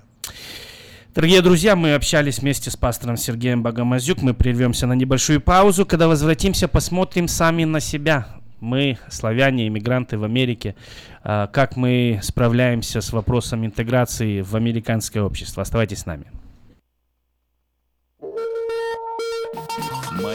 Дорогие 1.12 1.42
друзья, 1.42 1.74
мы 1.74 1.94
общались 1.94 2.38
вместе 2.38 2.70
с 2.70 2.76
пастором 2.76 3.16
Сергеем 3.16 3.62
Богомазюк. 3.62 4.22
Мы 4.22 4.34
прервемся 4.34 4.86
на 4.86 4.94
небольшую 4.94 5.40
паузу. 5.40 5.86
Когда 5.86 6.08
возвратимся, 6.08 6.66
посмотрим 6.66 7.28
сами 7.28 7.64
на 7.64 7.78
себя. 7.78 8.26
Мы, 8.58 8.98
славяне, 9.10 9.68
иммигранты 9.68 10.18
в 10.18 10.24
Америке, 10.24 10.74
а, 11.22 11.46
как 11.46 11.76
мы 11.76 12.18
справляемся 12.22 13.00
с 13.00 13.12
вопросом 13.12 13.64
интеграции 13.64 14.40
в 14.40 14.56
американское 14.56 15.22
общество. 15.22 15.62
Оставайтесь 15.62 16.00
с 16.00 16.06
нами. 16.06 16.26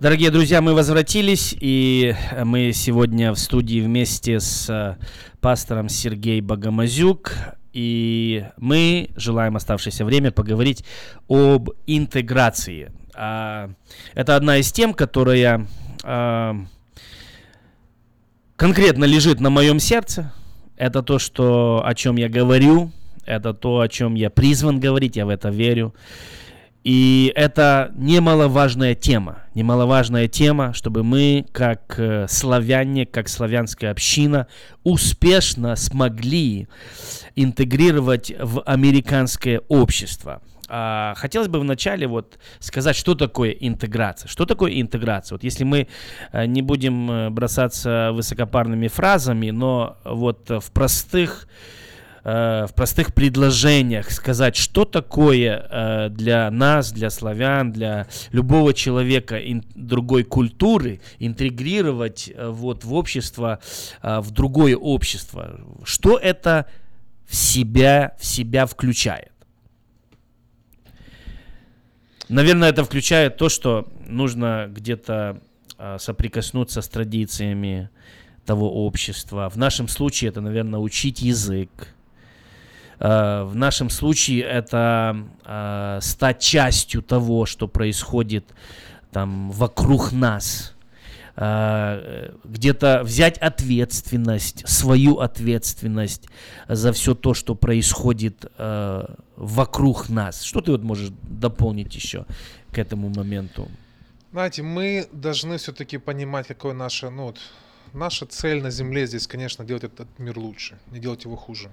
Дорогие 0.00 0.32
друзья, 0.32 0.60
мы 0.60 0.74
возвратились, 0.74 1.56
и 1.58 2.16
мы 2.44 2.72
сегодня 2.72 3.32
в 3.32 3.38
студии 3.38 3.80
вместе 3.80 4.40
с 4.40 4.68
э, 4.68 4.96
пастором 5.40 5.88
Сергей 5.88 6.40
Богомазюк, 6.40 7.32
и 7.72 8.44
мы 8.56 9.10
желаем 9.14 9.54
оставшееся 9.54 10.04
время 10.04 10.32
поговорить 10.32 10.84
об 11.28 11.70
интеграции. 11.86 12.90
А, 13.14 13.70
это 14.14 14.34
одна 14.34 14.56
из 14.56 14.72
тем, 14.72 14.94
которая 14.94 15.68
а, 16.02 16.56
конкретно 18.56 19.04
лежит 19.04 19.38
на 19.38 19.50
моем 19.50 19.78
сердце. 19.78 20.32
Это 20.76 21.04
то, 21.04 21.20
что, 21.20 21.82
о 21.84 21.94
чем 21.94 22.16
я 22.16 22.28
говорю, 22.28 22.90
это 23.26 23.54
то, 23.54 23.78
о 23.78 23.88
чем 23.88 24.16
я 24.16 24.28
призван 24.28 24.80
говорить, 24.80 25.14
я 25.14 25.24
в 25.24 25.28
это 25.28 25.50
верю. 25.50 25.94
И 26.84 27.32
это 27.34 27.92
немаловажная 27.96 28.94
тема, 28.94 29.38
немаловажная 29.54 30.28
тема, 30.28 30.74
чтобы 30.74 31.02
мы, 31.02 31.46
как 31.50 31.94
э, 31.98 32.26
славяне, 32.28 33.06
как 33.06 33.30
славянская 33.30 33.90
община, 33.90 34.48
успешно 34.82 35.76
смогли 35.76 36.68
интегрировать 37.36 38.34
в 38.38 38.60
американское 38.60 39.62
общество. 39.68 40.42
А, 40.68 41.14
хотелось 41.16 41.48
бы 41.48 41.58
вначале 41.58 42.06
вот 42.06 42.38
сказать, 42.58 42.96
что 42.96 43.14
такое 43.14 43.52
интеграция. 43.52 44.28
Что 44.28 44.44
такое 44.44 44.78
интеграция? 44.78 45.36
Вот 45.36 45.42
если 45.42 45.64
мы 45.64 45.88
э, 46.32 46.44
не 46.44 46.60
будем 46.60 47.10
э, 47.10 47.30
бросаться 47.30 48.10
высокопарными 48.12 48.88
фразами, 48.88 49.48
но 49.48 49.96
вот 50.04 50.50
в 50.50 50.70
простых 50.70 51.48
Э, 52.24 52.64
в 52.66 52.72
простых 52.72 53.12
предложениях 53.12 54.10
сказать, 54.10 54.56
что 54.56 54.86
такое 54.86 55.66
э, 55.70 56.08
для 56.08 56.50
нас, 56.50 56.90
для 56.90 57.10
славян, 57.10 57.70
для 57.70 58.06
любого 58.32 58.72
человека 58.72 59.38
другой 59.74 60.24
культуры 60.24 61.02
интегрировать 61.18 62.32
э, 62.34 62.48
вот 62.48 62.84
в 62.84 62.94
общество, 62.94 63.60
в 64.02 64.30
другое 64.30 64.74
общество. 64.74 65.60
Что 65.84 66.16
это 66.16 66.66
в 67.26 67.34
себя, 67.34 68.16
в 68.18 68.24
себя 68.24 68.64
включает? 68.64 69.32
Наверное, 72.30 72.70
это 72.70 72.84
включает 72.84 73.36
то, 73.36 73.50
что 73.50 73.86
нужно 74.06 74.66
где-то 74.70 75.42
соприкоснуться 75.98 76.80
с 76.80 76.88
традициями 76.88 77.90
того 78.46 78.86
общества. 78.86 79.50
В 79.50 79.56
нашем 79.56 79.88
случае 79.88 80.30
это, 80.30 80.40
наверное, 80.40 80.80
учить 80.80 81.20
язык, 81.20 81.68
Э, 81.70 82.03
в 82.98 83.52
нашем 83.54 83.90
случае 83.90 84.42
это 84.42 85.16
э, 85.44 85.98
стать 86.00 86.40
частью 86.40 87.02
того, 87.02 87.46
что 87.46 87.68
происходит 87.68 88.44
там 89.12 89.50
вокруг 89.50 90.12
нас. 90.12 90.74
Э, 91.36 92.30
где-то 92.44 93.02
взять 93.04 93.38
ответственность, 93.38 94.68
свою 94.68 95.18
ответственность 95.18 96.28
за 96.68 96.92
все 96.92 97.14
то, 97.14 97.34
что 97.34 97.54
происходит 97.54 98.44
вокруг 99.36 100.08
нас. 100.08 100.42
Что 100.42 100.60
ты 100.60 100.70
вот 100.70 100.82
можешь 100.82 101.10
дополнить 101.22 101.94
еще 101.94 102.26
к 102.72 102.78
этому 102.78 103.08
моменту? 103.08 103.68
Знаете, 104.34 104.62
мы 104.62 105.08
должны 105.12 105.58
все-таки 105.58 105.96
понимать, 105.96 106.48
какое 106.48 106.74
наше, 106.74 107.08
ну 107.08 107.26
вот, 107.26 107.38
наша 107.92 108.26
цель 108.26 108.62
на 108.62 108.70
Земле 108.70 109.06
здесь, 109.06 109.28
конечно, 109.28 109.64
делать 109.64 109.84
этот 109.84 110.08
мир 110.18 110.36
лучше, 110.36 110.76
не 110.90 110.98
делать 110.98 111.24
его 111.24 111.36
хуже. 111.36 111.70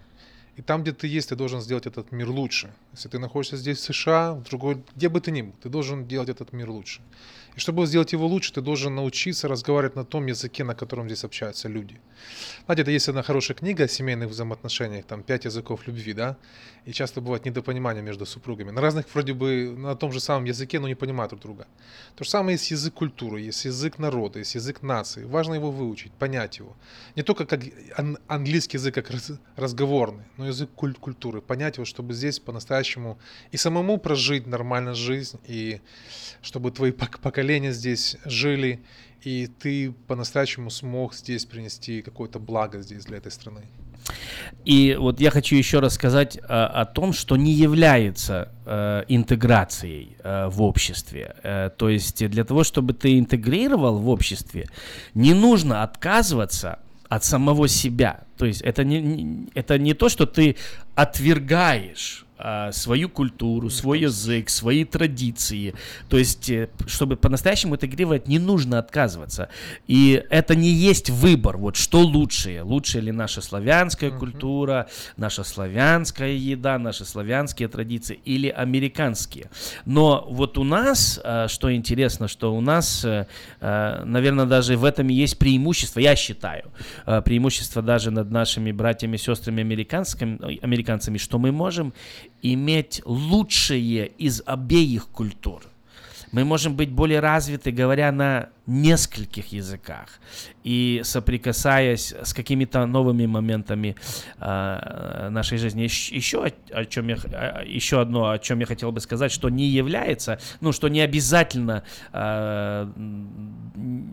И 0.57 0.61
там, 0.61 0.81
где 0.81 0.91
ты 0.91 1.07
есть, 1.07 1.29
ты 1.29 1.35
должен 1.35 1.61
сделать 1.61 1.87
этот 1.87 2.11
мир 2.11 2.29
лучше. 2.29 2.73
Если 2.91 3.09
ты 3.09 3.19
находишься 3.19 3.57
здесь, 3.57 3.77
в 3.79 3.93
США, 3.93 4.33
в 4.33 4.43
другой, 4.43 4.83
где 4.95 5.07
бы 5.07 5.21
ты 5.21 5.31
ни 5.31 5.41
был, 5.43 5.53
ты 5.61 5.69
должен 5.69 6.07
делать 6.07 6.29
этот 6.29 6.53
мир 6.53 6.69
лучше. 6.69 7.01
И 7.55 7.59
чтобы 7.59 7.85
сделать 7.85 8.13
его 8.13 8.27
лучше, 8.27 8.53
ты 8.53 8.61
должен 8.61 8.95
научиться 8.95 9.47
разговаривать 9.47 9.95
на 9.95 10.05
том 10.05 10.27
языке, 10.27 10.63
на 10.63 10.75
котором 10.75 11.07
здесь 11.07 11.23
общаются 11.23 11.67
люди. 11.67 11.99
Знаете, 12.65 12.83
это 12.83 12.91
есть 12.91 13.09
одна 13.09 13.23
хорошая 13.23 13.57
книга 13.57 13.83
о 13.83 13.87
семейных 13.87 14.29
взаимоотношениях, 14.29 15.05
там 15.05 15.23
«Пять 15.23 15.45
языков 15.45 15.87
любви», 15.87 16.13
да? 16.13 16.37
И 16.85 16.93
часто 16.93 17.21
бывает 17.21 17.45
недопонимание 17.45 18.01
между 18.01 18.25
супругами. 18.25 18.71
На 18.71 18.81
разных, 18.81 19.05
вроде 19.13 19.33
бы, 19.33 19.75
на 19.77 19.95
том 19.95 20.11
же 20.11 20.19
самом 20.19 20.45
языке, 20.45 20.79
но 20.79 20.87
не 20.87 20.95
понимают 20.95 21.29
друг 21.29 21.41
друга. 21.41 21.67
То 22.15 22.23
же 22.23 22.29
самое 22.29 22.55
есть 22.55 22.71
язык 22.71 22.93
культуры, 22.93 23.41
есть 23.41 23.65
язык 23.65 23.99
народа, 23.99 24.39
есть 24.39 24.55
язык 24.55 24.81
нации. 24.81 25.25
Важно 25.25 25.55
его 25.55 25.71
выучить, 25.71 26.11
понять 26.13 26.59
его. 26.59 26.75
Не 27.15 27.23
только 27.23 27.45
как 27.45 27.61
английский 28.27 28.77
язык, 28.77 28.95
как 28.95 29.11
разговорный, 29.55 30.23
но 30.37 30.47
язык 30.47 30.69
культуры. 30.71 31.41
Понять 31.41 31.77
его, 31.77 31.85
чтобы 31.85 32.13
здесь 32.13 32.39
по-настоящему 32.39 33.19
и 33.51 33.57
самому 33.57 33.97
прожить 33.97 34.47
нормально 34.47 34.93
жизнь, 34.93 35.39
и 35.47 35.81
чтобы 36.41 36.71
твои 36.71 36.91
поколения 37.41 37.71
здесь 37.71 38.17
жили, 38.25 38.79
и 39.23 39.47
ты 39.47 39.91
по-настоящему 40.07 40.69
смог 40.69 41.15
здесь 41.15 41.45
принести 41.45 42.03
какое-то 42.03 42.39
благо 42.39 42.81
здесь 42.81 43.05
для 43.05 43.17
этой 43.17 43.31
страны. 43.31 43.61
И 44.63 44.95
вот 44.99 45.19
я 45.19 45.31
хочу 45.31 45.55
еще 45.55 45.79
раз 45.79 45.95
сказать 45.95 46.39
а, 46.47 46.67
о 46.67 46.85
том, 46.85 47.13
что 47.13 47.37
не 47.37 47.51
является 47.51 48.51
а, 48.65 49.03
интеграцией 49.07 50.17
а, 50.23 50.49
в 50.49 50.61
обществе. 50.61 51.35
А, 51.43 51.69
то 51.69 51.89
есть 51.89 52.29
для 52.29 52.43
того, 52.43 52.63
чтобы 52.63 52.93
ты 52.93 53.17
интегрировал 53.17 53.97
в 53.97 54.07
обществе, 54.09 54.67
не 55.15 55.33
нужно 55.33 55.81
отказываться 55.81 56.77
от 57.09 57.23
самого 57.23 57.67
себя. 57.67 58.19
То 58.37 58.45
есть 58.45 58.61
это 58.61 58.83
не, 58.83 59.47
это 59.55 59.79
не 59.79 59.95
то, 59.95 60.09
что 60.09 60.27
ты 60.27 60.57
отвергаешь 60.93 62.25
свою 62.71 63.09
культуру, 63.09 63.69
свой 63.69 64.01
язык, 64.01 64.49
свои 64.49 64.85
традиции. 64.85 65.73
То 66.09 66.17
есть, 66.17 66.49
э, 66.49 66.69
чтобы 66.87 67.15
по-настоящему 67.15 67.75
интегрировать, 67.75 68.27
не 68.27 68.39
нужно 68.39 68.79
отказываться. 68.79 69.49
И 69.87 70.23
это 70.29 70.55
не 70.55 70.69
есть 70.69 71.09
выбор, 71.09 71.57
вот 71.57 71.75
что 71.75 71.99
лучшее. 71.99 72.61
Лучше 72.63 72.99
ли 72.99 73.11
наша 73.11 73.41
славянская 73.41 74.11
культура, 74.11 74.87
наша 75.17 75.43
славянская 75.43 76.31
еда, 76.31 76.77
наши 76.77 77.05
славянские 77.05 77.67
традиции 77.67 78.19
или 78.25 78.47
американские. 78.49 79.49
Но 79.85 80.25
вот 80.29 80.57
у 80.57 80.63
нас, 80.63 81.19
а, 81.23 81.47
что 81.47 81.73
интересно, 81.73 82.27
что 82.27 82.55
у 82.55 82.61
нас, 82.61 83.05
э, 83.05 83.27
а, 83.59 84.03
наверное, 84.05 84.45
даже 84.45 84.77
в 84.77 84.85
этом 84.85 85.07
есть 85.07 85.37
преимущество, 85.37 85.99
я 85.99 86.15
считаю, 86.15 86.71
преимущество 87.25 87.81
даже 87.81 88.11
над 88.11 88.31
нашими 88.31 88.71
братьями 88.71 89.15
и 89.15 89.19
сестрами 89.19 89.61
американцами, 89.61 91.17
что 91.17 91.39
мы 91.39 91.51
можем 91.51 91.93
иметь 92.41 93.01
лучшее 93.05 94.07
из 94.07 94.41
обеих 94.45 95.07
культур. 95.09 95.63
Мы 96.31 96.45
можем 96.45 96.77
быть 96.77 96.89
более 96.89 97.19
развиты, 97.19 97.71
говоря 97.71 98.09
на 98.11 98.49
нескольких 98.65 99.51
языках 99.51 100.21
и 100.63 101.01
соприкасаясь 101.03 102.13
с 102.13 102.33
какими-то 102.33 102.85
новыми 102.85 103.25
моментами 103.25 103.97
э, 104.39 105.27
нашей 105.29 105.57
жизни. 105.57 105.81
Еще, 105.81 106.53
о 106.71 106.85
чем 106.85 107.09
я, 107.09 107.15
еще 107.65 107.99
одно, 107.99 108.29
о 108.29 108.39
чем 108.39 108.61
я 108.61 108.65
хотел 108.65 108.93
бы 108.93 109.01
сказать, 109.01 109.31
что 109.31 109.49
не 109.49 109.65
является, 109.65 110.39
ну, 110.61 110.71
что 110.71 110.87
не 110.87 111.01
обязательно, 111.01 111.83
э, 112.13 112.87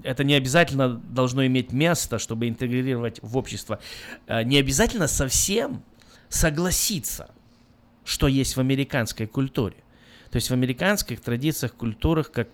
это 0.03 0.25
не 0.25 0.35
обязательно 0.35 0.89
должно 0.89 1.47
иметь 1.47 1.71
место, 1.71 2.19
чтобы 2.19 2.49
интегрировать 2.49 3.21
в 3.23 3.37
общество. 3.37 3.79
Э, 4.27 4.43
не 4.43 4.59
обязательно 4.59 5.07
совсем 5.07 5.85
согласиться 6.29 7.31
что 8.09 8.27
есть 8.27 8.57
в 8.57 8.61
американской 8.61 9.27
культуре. 9.27 9.77
То 10.31 10.37
есть 10.37 10.51
в 10.51 10.53
американских 10.53 11.21
традициях, 11.21 11.75
культурах, 11.75 12.31
как, 12.31 12.49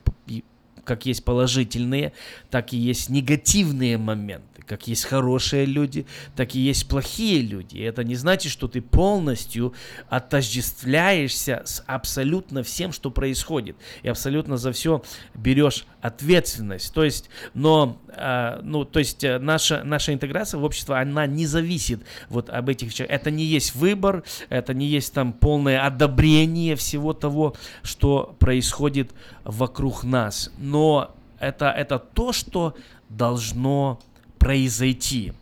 как 0.84 1.06
есть 1.06 1.24
положительные, 1.24 2.12
так 2.50 2.72
и 2.72 2.76
есть 2.76 3.08
негативные 3.08 3.96
моменты. 3.96 4.53
Как 4.66 4.88
есть 4.88 5.04
хорошие 5.04 5.66
люди, 5.66 6.06
так 6.36 6.54
и 6.54 6.58
есть 6.58 6.88
плохие 6.88 7.42
люди. 7.42 7.76
И 7.76 7.82
это 7.82 8.02
не 8.02 8.14
значит, 8.14 8.50
что 8.50 8.66
ты 8.66 8.80
полностью 8.80 9.74
отождествляешься 10.08 11.62
с 11.66 11.82
абсолютно 11.86 12.62
всем, 12.62 12.92
что 12.92 13.10
происходит. 13.10 13.76
И 14.02 14.08
абсолютно 14.08 14.56
за 14.56 14.72
все 14.72 15.02
берешь 15.34 15.84
ответственность. 16.00 16.94
То 16.94 17.04
есть, 17.04 17.28
но, 17.52 17.98
э, 18.08 18.60
ну, 18.62 18.84
то 18.84 19.00
есть 19.00 19.22
э, 19.22 19.38
наша, 19.38 19.84
наша 19.84 20.14
интеграция 20.14 20.58
в 20.58 20.64
общество, 20.64 20.98
она 20.98 21.26
не 21.26 21.46
зависит 21.46 22.00
вот 22.30 22.48
об 22.48 22.68
этих 22.70 22.98
Это 23.00 23.30
не 23.30 23.44
есть 23.44 23.74
выбор, 23.74 24.24
это 24.48 24.72
не 24.72 24.86
есть 24.86 25.12
там 25.12 25.34
полное 25.34 25.84
одобрение 25.84 26.74
всего 26.76 27.12
того, 27.12 27.54
что 27.82 28.34
происходит 28.38 29.12
вокруг 29.44 30.04
нас. 30.04 30.50
Но 30.56 31.14
это, 31.38 31.70
это 31.70 31.98
то, 31.98 32.32
что 32.32 32.74
должно 33.08 34.00
произойти. 34.44 35.32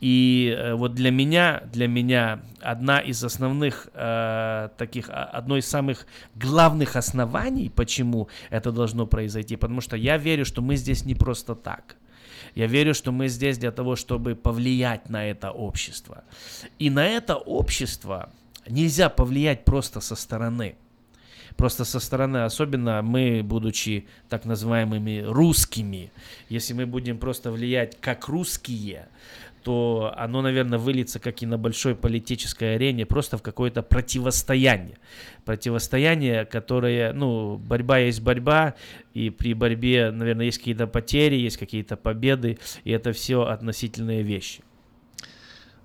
И 0.00 0.54
э, 0.56 0.74
вот 0.74 0.94
для 0.94 1.10
меня, 1.10 1.62
для 1.72 1.88
меня 1.88 2.40
одна 2.60 3.00
из 3.00 3.24
основных 3.24 3.88
э, 3.94 4.68
таких, 4.76 5.08
а, 5.08 5.24
одно 5.24 5.56
из 5.56 5.66
самых 5.66 6.06
главных 6.36 6.94
оснований, 6.94 7.68
почему 7.68 8.28
это 8.50 8.70
должно 8.70 9.06
произойти, 9.06 9.56
потому 9.56 9.80
что 9.80 9.96
я 9.96 10.18
верю, 10.18 10.44
что 10.44 10.62
мы 10.62 10.76
здесь 10.76 11.04
не 11.04 11.14
просто 11.14 11.54
так. 11.54 11.96
Я 12.54 12.66
верю, 12.66 12.94
что 12.94 13.10
мы 13.10 13.28
здесь 13.28 13.58
для 13.58 13.72
того, 13.72 13.96
чтобы 13.96 14.36
повлиять 14.36 15.08
на 15.08 15.24
это 15.24 15.50
общество. 15.50 16.22
И 16.78 16.90
на 16.90 17.04
это 17.04 17.34
общество 17.34 18.30
нельзя 18.68 19.08
повлиять 19.08 19.64
просто 19.64 20.00
со 20.00 20.14
стороны. 20.14 20.76
Просто 21.56 21.84
со 21.84 22.00
стороны, 22.00 22.44
особенно 22.44 23.00
мы, 23.02 23.42
будучи 23.44 24.06
так 24.28 24.44
называемыми 24.44 25.24
русскими, 25.26 26.10
если 26.48 26.74
мы 26.74 26.86
будем 26.86 27.18
просто 27.18 27.52
влиять 27.52 27.96
как 28.00 28.28
русские, 28.28 29.08
то 29.64 30.12
оно, 30.16 30.42
наверное, 30.42 30.78
выльется, 30.78 31.18
как 31.18 31.42
и 31.42 31.46
на 31.46 31.56
большой 31.56 31.94
политической 31.94 32.74
арене, 32.74 33.06
просто 33.06 33.38
в 33.38 33.42
какое-то 33.42 33.82
противостояние. 33.82 34.98
Противостояние, 35.46 36.44
которое, 36.44 37.14
ну, 37.14 37.56
борьба 37.56 37.98
есть 37.98 38.20
борьба, 38.20 38.74
и 39.14 39.30
при 39.30 39.54
борьбе, 39.54 40.10
наверное, 40.10 40.46
есть 40.46 40.58
какие-то 40.58 40.86
потери, 40.86 41.36
есть 41.36 41.56
какие-то 41.56 41.96
победы, 41.96 42.58
и 42.84 42.90
это 42.90 43.12
все 43.12 43.46
относительные 43.46 44.22
вещи. 44.22 44.62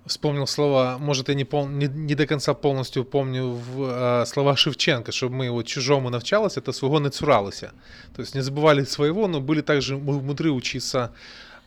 Вспомнил 0.06 0.46
слова, 0.46 0.96
может, 0.98 1.28
я 1.28 1.34
не, 1.34 1.44
пол, 1.44 1.68
не, 1.68 1.86
не 1.86 2.14
до 2.14 2.26
конца 2.26 2.54
полностью 2.54 3.04
помню 3.04 3.50
в, 3.50 4.22
э, 4.22 4.26
слова 4.26 4.56
Шевченко, 4.56 5.12
чтобы 5.12 5.34
мы 5.34 5.50
вот 5.50 5.66
чужому 5.66 6.10
навчалось, 6.10 6.56
это 6.56 6.72
своего 6.72 7.00
не 7.00 7.10
цуралися. 7.10 7.72
То 8.16 8.22
есть 8.22 8.34
не 8.34 8.40
забывали 8.40 8.84
своего, 8.84 9.28
но 9.28 9.40
были 9.40 9.60
также 9.60 9.96
мудры 9.96 10.50
учиться 10.50 11.10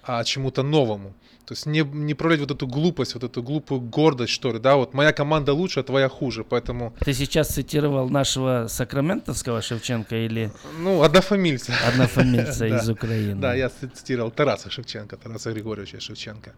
а, 0.04 0.24
чему-то 0.24 0.64
новому. 0.64 1.14
То 1.46 1.54
есть 1.54 1.66
не, 1.66 1.82
не 1.82 2.14
проявлять 2.14 2.40
вот 2.40 2.52
эту 2.52 2.68
глупость, 2.68 3.16
вот 3.16 3.24
эту 3.24 3.44
глупую 3.44 3.82
гордость, 3.82 4.32
что 4.32 4.54
ли, 4.54 4.60
да, 4.60 4.76
вот 4.76 4.94
моя 4.94 5.12
команда 5.12 5.54
лучше, 5.54 5.82
а 5.82 5.84
твоя 5.84 6.08
хуже, 6.08 6.44
поэтому... 6.44 6.94
Ты 7.00 7.14
сейчас 7.14 7.50
цитировал 7.50 8.10
нашего 8.10 8.68
сакраментовского 8.70 9.62
Шевченко 9.62 10.16
или... 10.16 10.52
Ну, 10.80 11.04
однофамильца. 11.04 11.74
Однофамильца 11.88 12.68
из 12.78 12.90
Украины. 12.90 13.42
Да, 13.42 13.56
я 13.56 13.70
цитировал 13.70 14.32
Тараса 14.32 14.70
Шевченко, 14.70 15.18
Тараса 15.18 15.52
Григорьевича 15.52 16.00
Шевченко. 16.00 16.54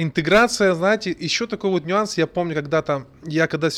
Интеграция, 0.00 0.74
знаете, 0.74 1.10
еще 1.10 1.48
такой 1.48 1.70
вот 1.70 1.84
нюанс, 1.84 2.16
я 2.16 2.28
помню 2.28 2.54
когда-то, 2.54 3.08
я 3.24 3.48
когда, 3.48 3.68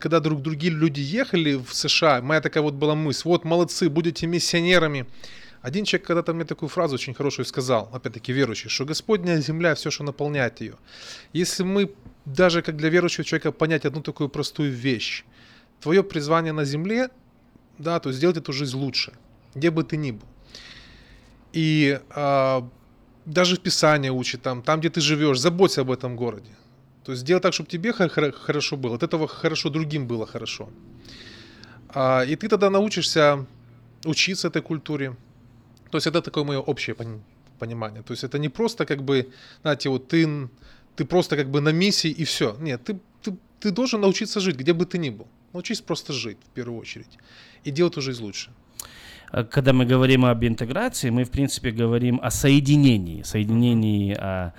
когда 0.00 0.20
друг 0.20 0.40
другие 0.40 0.72
люди 0.72 1.00
ехали 1.00 1.56
в 1.56 1.74
США, 1.74 2.22
моя 2.22 2.40
такая 2.40 2.62
вот 2.62 2.72
была 2.72 2.94
мысль, 2.94 3.28
вот 3.28 3.44
молодцы, 3.44 3.90
будете 3.90 4.26
миссионерами, 4.26 5.06
один 5.60 5.84
человек 5.84 6.06
когда-то 6.06 6.32
мне 6.32 6.44
такую 6.46 6.70
фразу 6.70 6.94
очень 6.94 7.12
хорошую 7.12 7.44
сказал, 7.44 7.90
опять-таки 7.92 8.32
верующий, 8.32 8.70
что 8.70 8.86
Господня 8.86 9.36
земля, 9.36 9.74
все, 9.74 9.90
что 9.90 10.02
наполняет 10.02 10.62
ее. 10.62 10.76
Если 11.34 11.62
мы 11.62 11.92
даже 12.24 12.62
как 12.62 12.78
для 12.78 12.88
верующего 12.88 13.24
человека 13.24 13.52
понять 13.52 13.84
одну 13.84 14.00
такую 14.00 14.30
простую 14.30 14.72
вещь, 14.72 15.24
твое 15.82 16.02
призвание 16.02 16.54
на 16.54 16.64
земле, 16.64 17.10
да, 17.76 18.00
то 18.00 18.12
сделать 18.12 18.38
эту 18.38 18.54
жизнь 18.54 18.78
лучше, 18.78 19.12
где 19.54 19.70
бы 19.70 19.84
ты 19.84 19.98
ни 19.98 20.12
был. 20.12 20.26
И 21.52 22.00
а, 22.08 22.66
даже 23.26 23.56
в 23.56 23.60
Писании 23.60 24.08
учит, 24.10 24.42
там, 24.42 24.62
там, 24.62 24.80
где 24.80 24.88
ты 24.88 25.00
живешь, 25.00 25.40
заботься 25.40 25.80
об 25.82 25.90
этом 25.90 26.16
городе. 26.16 26.50
То 27.04 27.12
есть 27.12 27.22
сделай 27.22 27.40
так, 27.40 27.52
чтобы 27.52 27.68
тебе 27.68 27.92
хорошо 27.92 28.76
было, 28.76 28.96
от 28.96 29.02
этого 29.02 29.28
хорошо 29.28 29.68
другим 29.68 30.06
было 30.06 30.26
хорошо. 30.26 30.68
А, 31.88 32.22
и 32.22 32.36
ты 32.36 32.48
тогда 32.48 32.70
научишься 32.70 33.46
учиться 34.04 34.48
этой 34.48 34.62
культуре, 34.62 35.16
то 35.90 35.98
есть 35.98 36.06
это 36.06 36.22
такое 36.22 36.44
мое 36.44 36.58
общее 36.58 36.96
понимание. 37.58 38.02
То 38.02 38.12
есть 38.12 38.24
это 38.24 38.38
не 38.38 38.48
просто 38.48 38.86
как 38.86 39.02
бы, 39.02 39.28
знаете, 39.62 39.88
вот 39.88 40.08
ты, 40.08 40.48
ты 40.96 41.04
просто 41.04 41.36
как 41.36 41.48
бы 41.50 41.60
на 41.60 41.72
миссии 41.72 42.10
и 42.10 42.24
все. 42.24 42.56
Нет, 42.60 42.84
ты, 42.84 42.98
ты, 43.22 43.36
ты 43.60 43.70
должен 43.70 44.00
научиться 44.00 44.40
жить, 44.40 44.56
где 44.56 44.72
бы 44.72 44.84
ты 44.84 44.98
ни 44.98 45.10
был. 45.10 45.26
Научись 45.52 45.80
просто 45.80 46.12
жить 46.12 46.38
в 46.44 46.54
первую 46.54 46.80
очередь 46.80 47.18
и 47.64 47.70
делать 47.70 47.94
эту 47.94 48.02
жизнь 48.02 48.22
лучше. 48.22 48.50
А 49.30 49.44
когда 49.44 49.72
мы 49.72 49.86
говорим 49.86 50.24
об 50.24 50.44
интеграции, 50.44 51.10
мы, 51.10 51.24
в 51.24 51.30
принципе, 51.30 51.70
говорим 51.70 52.20
о 52.22 52.30
соединении, 52.30 53.22
соединении, 53.22 54.14
о, 54.14 54.52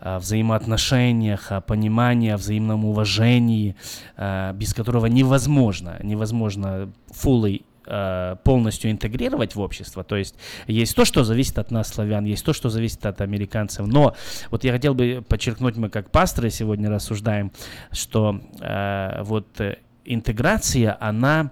о 0.00 0.18
взаимоотношениях, 0.18 1.52
о 1.52 1.60
понимании, 1.60 2.30
о 2.30 2.36
взаимном 2.36 2.84
уважении, 2.84 3.76
а, 4.16 4.52
без 4.52 4.74
которого 4.74 5.06
невозможно, 5.06 5.98
невозможно 6.02 6.92
fully 7.10 7.62
Э, 7.92 8.36
полностью 8.44 8.92
интегрировать 8.92 9.56
в 9.56 9.60
общество. 9.60 10.04
То 10.04 10.14
есть 10.14 10.36
есть 10.68 10.94
то, 10.94 11.04
что 11.04 11.24
зависит 11.24 11.58
от 11.58 11.72
нас, 11.72 11.88
славян, 11.88 12.24
есть 12.24 12.44
то, 12.44 12.52
что 12.52 12.68
зависит 12.68 13.04
от 13.04 13.20
американцев. 13.20 13.84
Но 13.88 14.14
вот 14.52 14.62
я 14.62 14.70
хотел 14.70 14.94
бы 14.94 15.24
подчеркнуть, 15.28 15.76
мы 15.76 15.88
как 15.88 16.10
пасторы 16.12 16.50
сегодня 16.50 16.88
рассуждаем, 16.88 17.50
что 17.90 18.40
э, 18.60 19.22
вот 19.24 19.60
э, 19.60 19.78
интеграция, 20.04 20.96
она, 21.00 21.50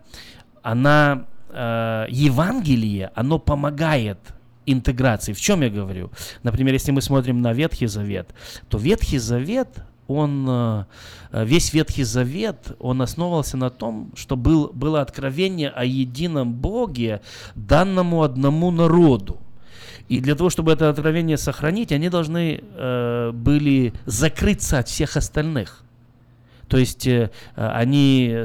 она 0.62 1.26
э, 1.50 2.06
Евангелие, 2.10 3.10
оно 3.14 3.38
помогает 3.38 4.18
интеграции. 4.66 5.32
В 5.32 5.40
чем 5.40 5.62
я 5.62 5.70
говорю? 5.70 6.10
Например, 6.42 6.74
если 6.74 6.92
мы 6.92 7.00
смотрим 7.02 7.40
на 7.40 7.52
Ветхий 7.52 7.86
Завет, 7.86 8.28
то 8.68 8.78
Ветхий 8.78 9.18
Завет, 9.18 9.68
он, 10.06 10.46
э, 10.48 10.84
весь 11.32 11.72
Ветхий 11.72 12.04
Завет, 12.04 12.76
он 12.78 13.02
основывался 13.02 13.56
на 13.56 13.70
том, 13.70 14.10
что 14.14 14.36
был, 14.36 14.70
было 14.72 15.00
откровение 15.00 15.70
о 15.70 15.84
едином 15.84 16.54
Боге, 16.54 17.20
данному 17.54 18.22
одному 18.22 18.70
народу. 18.70 19.38
И 20.08 20.20
для 20.20 20.34
того, 20.34 20.48
чтобы 20.48 20.72
это 20.72 20.88
откровение 20.88 21.36
сохранить, 21.36 21.92
они 21.92 22.08
должны 22.08 22.60
э, 22.62 23.30
были 23.32 23.92
закрыться 24.06 24.78
от 24.78 24.88
всех 24.88 25.16
остальных. 25.16 25.84
То 26.68 26.78
есть 26.78 27.06
э, 27.06 27.30
они 27.54 28.44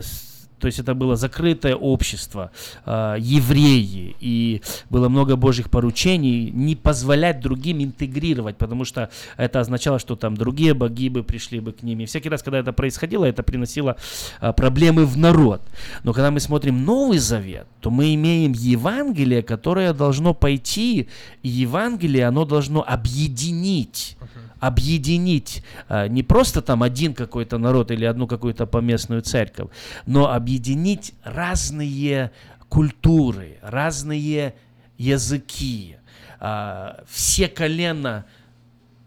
то 0.63 0.67
есть 0.67 0.79
это 0.79 0.93
было 0.95 1.17
закрытое 1.17 1.75
общество, 1.75 2.49
э, 2.85 3.17
евреи, 3.19 4.15
и 4.21 4.61
было 4.89 5.09
много 5.09 5.35
божьих 5.35 5.69
поручений 5.69 6.51
не 6.51 6.77
позволять 6.77 7.41
другим 7.41 7.83
интегрировать, 7.83 8.55
потому 8.55 8.85
что 8.85 9.09
это 9.35 9.59
означало, 9.59 9.99
что 9.99 10.15
там 10.15 10.37
другие 10.37 10.73
боги 10.73 11.09
бы 11.09 11.21
пришли 11.21 11.59
бы 11.59 11.73
к 11.73 11.83
ним. 11.83 11.99
И 11.99 12.05
всякий 12.05 12.29
раз, 12.29 12.43
когда 12.43 12.59
это 12.59 12.71
происходило, 12.71 13.25
это 13.25 13.43
приносило 13.43 13.97
э, 14.39 14.53
проблемы 14.53 15.05
в 15.05 15.17
народ. 15.17 15.61
Но 16.03 16.13
когда 16.13 16.31
мы 16.31 16.39
смотрим 16.39 16.85
Новый 16.85 17.17
Завет, 17.17 17.67
то 17.81 17.89
мы 17.89 18.15
имеем 18.15 18.53
Евангелие, 18.53 19.43
которое 19.43 19.91
должно 19.91 20.33
пойти, 20.33 21.09
и 21.41 21.49
Евангелие, 21.49 22.25
оно 22.25 22.45
должно 22.45 22.85
объединить 22.87 24.15
объединить 24.63 25.61
а, 25.89 26.07
не 26.07 26.23
просто 26.23 26.61
там 26.61 26.83
один 26.83 27.13
какой-то 27.13 27.57
народ 27.57 27.91
или 27.91 28.05
одну 28.05 28.27
какую-то 28.27 28.65
поместную 28.65 29.21
церковь, 29.21 29.69
но 30.05 30.31
объединить 30.31 31.13
разные 31.23 32.31
культуры, 32.69 33.57
разные 33.61 34.55
языки. 34.97 35.97
А, 36.39 37.03
все 37.09 37.49
колена 37.49 38.25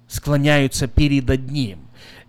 склоняются 0.09 0.89
перед 0.89 1.31
одним. 1.31 1.81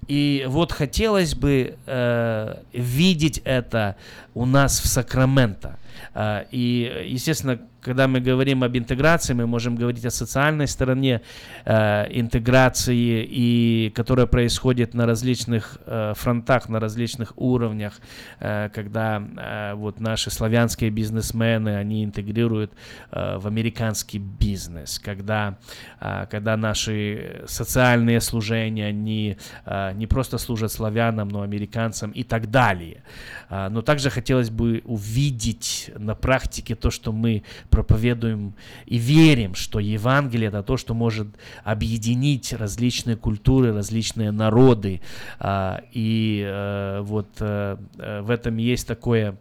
И 0.07 0.45
вот 0.47 0.71
хотелось 0.71 1.35
бы 1.35 1.75
э, 1.85 2.55
видеть 2.71 3.41
это 3.43 3.97
у 4.33 4.45
нас 4.45 4.79
в 4.79 4.87
Сакраменто. 4.87 5.77
Э, 6.13 6.45
и, 6.49 7.07
естественно, 7.07 7.59
когда 7.87 8.07
мы 8.07 8.19
говорим 8.19 8.63
об 8.63 8.75
интеграции, 8.75 9.33
мы 9.33 9.47
можем 9.47 9.77
говорить 9.77 10.05
о 10.05 10.09
социальной 10.09 10.67
стороне 10.67 11.21
э, 11.63 12.19
интеграции, 12.19 13.25
и, 13.25 13.93
которая 13.95 14.25
происходит 14.25 14.93
на 14.93 15.05
различных 15.05 15.77
э, 15.85 16.13
фронтах, 16.15 16.67
на 16.67 16.79
различных 16.81 17.31
уровнях, 17.37 17.93
э, 18.39 18.69
когда 18.75 19.21
э, 19.21 19.73
вот 19.75 20.01
наши 20.01 20.29
славянские 20.29 20.89
бизнесмены, 20.89 21.77
они 21.77 22.03
интегрируют 22.03 22.73
э, 23.11 23.37
в 23.37 23.47
американский 23.47 24.19
бизнес, 24.19 24.99
когда, 24.99 25.57
э, 26.01 26.25
когда 26.29 26.57
наши 26.57 27.45
социальные 27.47 28.19
служения, 28.19 28.87
они 28.87 29.37
э, 29.65 29.93
не 29.93 30.07
просто 30.07 30.37
служат 30.37 30.73
славянам, 30.73 31.29
но 31.29 31.41
американцам 31.41 32.11
и 32.11 32.23
так 32.23 32.51
далее. 32.51 33.03
Э, 33.49 33.69
но 33.69 33.81
также 33.81 34.09
хотелось 34.09 34.49
бы 34.49 34.81
увидеть 34.83 35.89
на 35.97 36.15
практике 36.15 36.75
то, 36.75 36.91
что 36.91 37.13
мы 37.13 37.43
проповедуем 37.77 38.55
и 38.87 38.97
верим, 38.97 39.53
что 39.53 39.79
Евангелие 39.79 40.49
это 40.49 40.63
то, 40.63 40.77
что 40.77 40.95
может 40.95 41.27
объединить 41.63 42.53
различные 42.53 43.15
культуры, 43.15 43.71
различные 43.71 44.31
народы. 44.31 45.01
А, 45.39 45.81
и 45.91 46.43
э, 46.43 47.01
вот 47.01 47.27
э, 47.39 47.77
э, 47.99 48.21
в 48.21 48.31
этом 48.31 48.57
есть 48.57 48.87
такое 48.87 49.37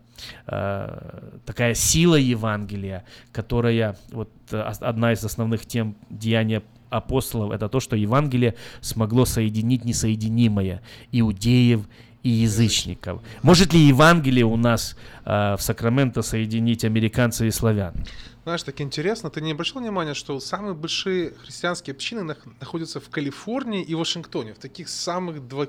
такая 0.47 1.75
сила 1.75 2.15
Евангелия, 2.15 3.05
которая 3.33 3.97
вот 4.13 4.31
одна 4.51 5.13
из 5.13 5.23
основных 5.23 5.67
тем 5.67 5.95
деяния 6.09 6.63
апостолов, 6.89 7.53
это 7.53 7.69
то, 7.69 7.81
что 7.81 7.97
Евангелие 7.97 8.55
смогло 8.81 9.27
соединить 9.27 9.85
несоединимое 9.85 10.81
иудеев 11.13 11.87
и 12.27 12.29
язычников. 12.29 13.23
Может 13.43 13.73
ли 13.73 13.81
Евангелие 13.81 14.45
у 14.45 14.57
нас 14.57 14.97
э, 15.25 15.55
в 15.57 15.63
Сакраменто 15.63 16.23
соединить 16.23 16.85
американцев 16.85 17.47
и 17.47 17.51
славян? 17.53 17.95
Знаешь, 18.43 18.65
так 18.65 18.81
интересно, 18.81 19.31
ты 19.31 19.41
не 19.41 19.53
обращал 19.53 19.81
внимания, 19.81 20.15
что 20.15 20.41
самые 20.41 20.75
большие 20.75 21.35
христианские 21.45 21.95
общины 21.95 22.37
находятся 22.61 22.99
в 23.01 23.09
Калифорнии 23.11 23.83
и 23.83 23.95
Вашингтоне, 23.95 24.55
в 24.55 24.59
таких 24.59 24.89
самых 24.89 25.47
два, 25.47 25.67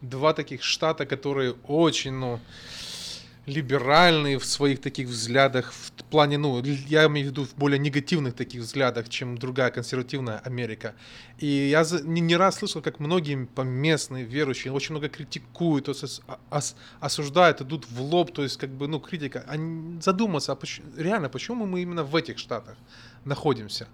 два 0.00 0.32
таких 0.32 0.64
штата, 0.64 1.06
которые 1.06 1.54
очень, 1.68 2.12
ну, 2.12 2.40
либеральный 3.50 4.36
в 4.36 4.44
своих 4.44 4.80
таких 4.80 5.08
взглядах, 5.08 5.72
в 5.72 5.92
плане, 6.10 6.38
ну, 6.38 6.62
я 6.62 7.06
имею 7.06 7.28
в 7.28 7.30
виду 7.30 7.44
в 7.44 7.54
более 7.54 7.78
негативных 7.78 8.34
таких 8.34 8.62
взглядах, 8.62 9.08
чем 9.08 9.38
другая 9.38 9.70
консервативная 9.70 10.38
Америка. 10.38 10.94
И 11.38 11.46
я 11.46 11.84
не, 12.04 12.20
не 12.20 12.36
раз 12.36 12.58
слышал, 12.58 12.82
как 12.82 13.00
многие 13.00 13.48
местные 13.64 14.24
верующие 14.24 14.72
очень 14.72 14.94
много 14.94 15.08
критикуют, 15.08 15.86
то 15.86 15.92
есть 15.92 16.22
ос, 16.50 16.76
осуждают, 17.00 17.60
идут 17.60 17.86
в 17.90 18.00
лоб, 18.00 18.32
то 18.32 18.42
есть 18.42 18.56
как 18.56 18.70
бы, 18.70 18.88
ну, 18.88 19.00
критика. 19.00 19.44
Они 19.48 20.00
задуматься, 20.00 20.52
а 20.52 20.56
почему, 20.56 20.86
реально, 20.96 21.28
почему 21.28 21.66
мы 21.66 21.82
именно 21.82 22.04
в 22.04 22.16
этих 22.16 22.38
штатах 22.38 22.76
находимся? 23.24 23.86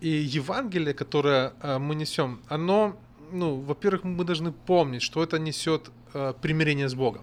И 0.00 0.08
Евангелие, 0.08 0.94
которое 0.94 1.52
э, 1.62 1.78
мы 1.78 1.94
несем, 1.94 2.40
оно, 2.48 2.96
ну, 3.32 3.60
во-первых, 3.60 4.04
мы 4.04 4.24
должны 4.24 4.52
помнить, 4.52 5.02
что 5.02 5.22
это 5.22 5.38
несет 5.38 5.90
э, 6.14 6.34
примирение 6.40 6.88
с 6.88 6.94
Богом. 6.94 7.22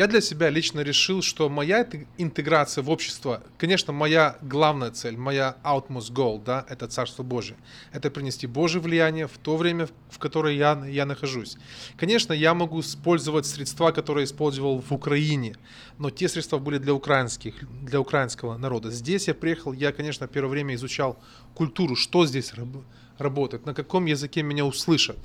Я 0.00 0.06
для 0.06 0.22
себя 0.22 0.48
лично 0.48 0.80
решил, 0.80 1.20
что 1.20 1.50
моя 1.50 1.86
интеграция 2.16 2.82
в 2.82 2.88
общество, 2.88 3.42
конечно, 3.58 3.92
моя 3.92 4.38
главная 4.40 4.92
цель, 4.92 5.18
моя 5.18 5.58
outmost 5.62 6.10
goal, 6.10 6.42
да, 6.42 6.64
это 6.70 6.88
Царство 6.88 7.22
Божие. 7.22 7.58
Это 7.92 8.10
принести 8.10 8.46
Божье 8.46 8.80
влияние 8.80 9.26
в 9.26 9.36
то 9.36 9.58
время, 9.58 9.90
в 10.08 10.18
которое 10.18 10.54
я, 10.54 10.82
я 10.86 11.04
нахожусь. 11.04 11.58
Конечно, 11.98 12.32
я 12.32 12.54
могу 12.54 12.80
использовать 12.80 13.44
средства, 13.44 13.92
которые 13.92 14.24
использовал 14.24 14.80
в 14.80 14.90
Украине, 14.90 15.56
но 15.98 16.08
те 16.08 16.30
средства 16.30 16.56
были 16.56 16.78
для 16.78 16.94
украинских, 16.94 17.56
для 17.82 18.00
украинского 18.00 18.56
народа. 18.56 18.90
Здесь 18.90 19.28
я 19.28 19.34
приехал, 19.34 19.74
я, 19.74 19.92
конечно, 19.92 20.26
первое 20.26 20.52
время 20.52 20.76
изучал 20.76 21.18
культуру, 21.54 21.94
что 21.94 22.24
здесь 22.24 22.54
работает, 23.18 23.66
на 23.66 23.74
каком 23.74 24.06
языке 24.06 24.42
меня 24.42 24.64
услышат. 24.64 25.18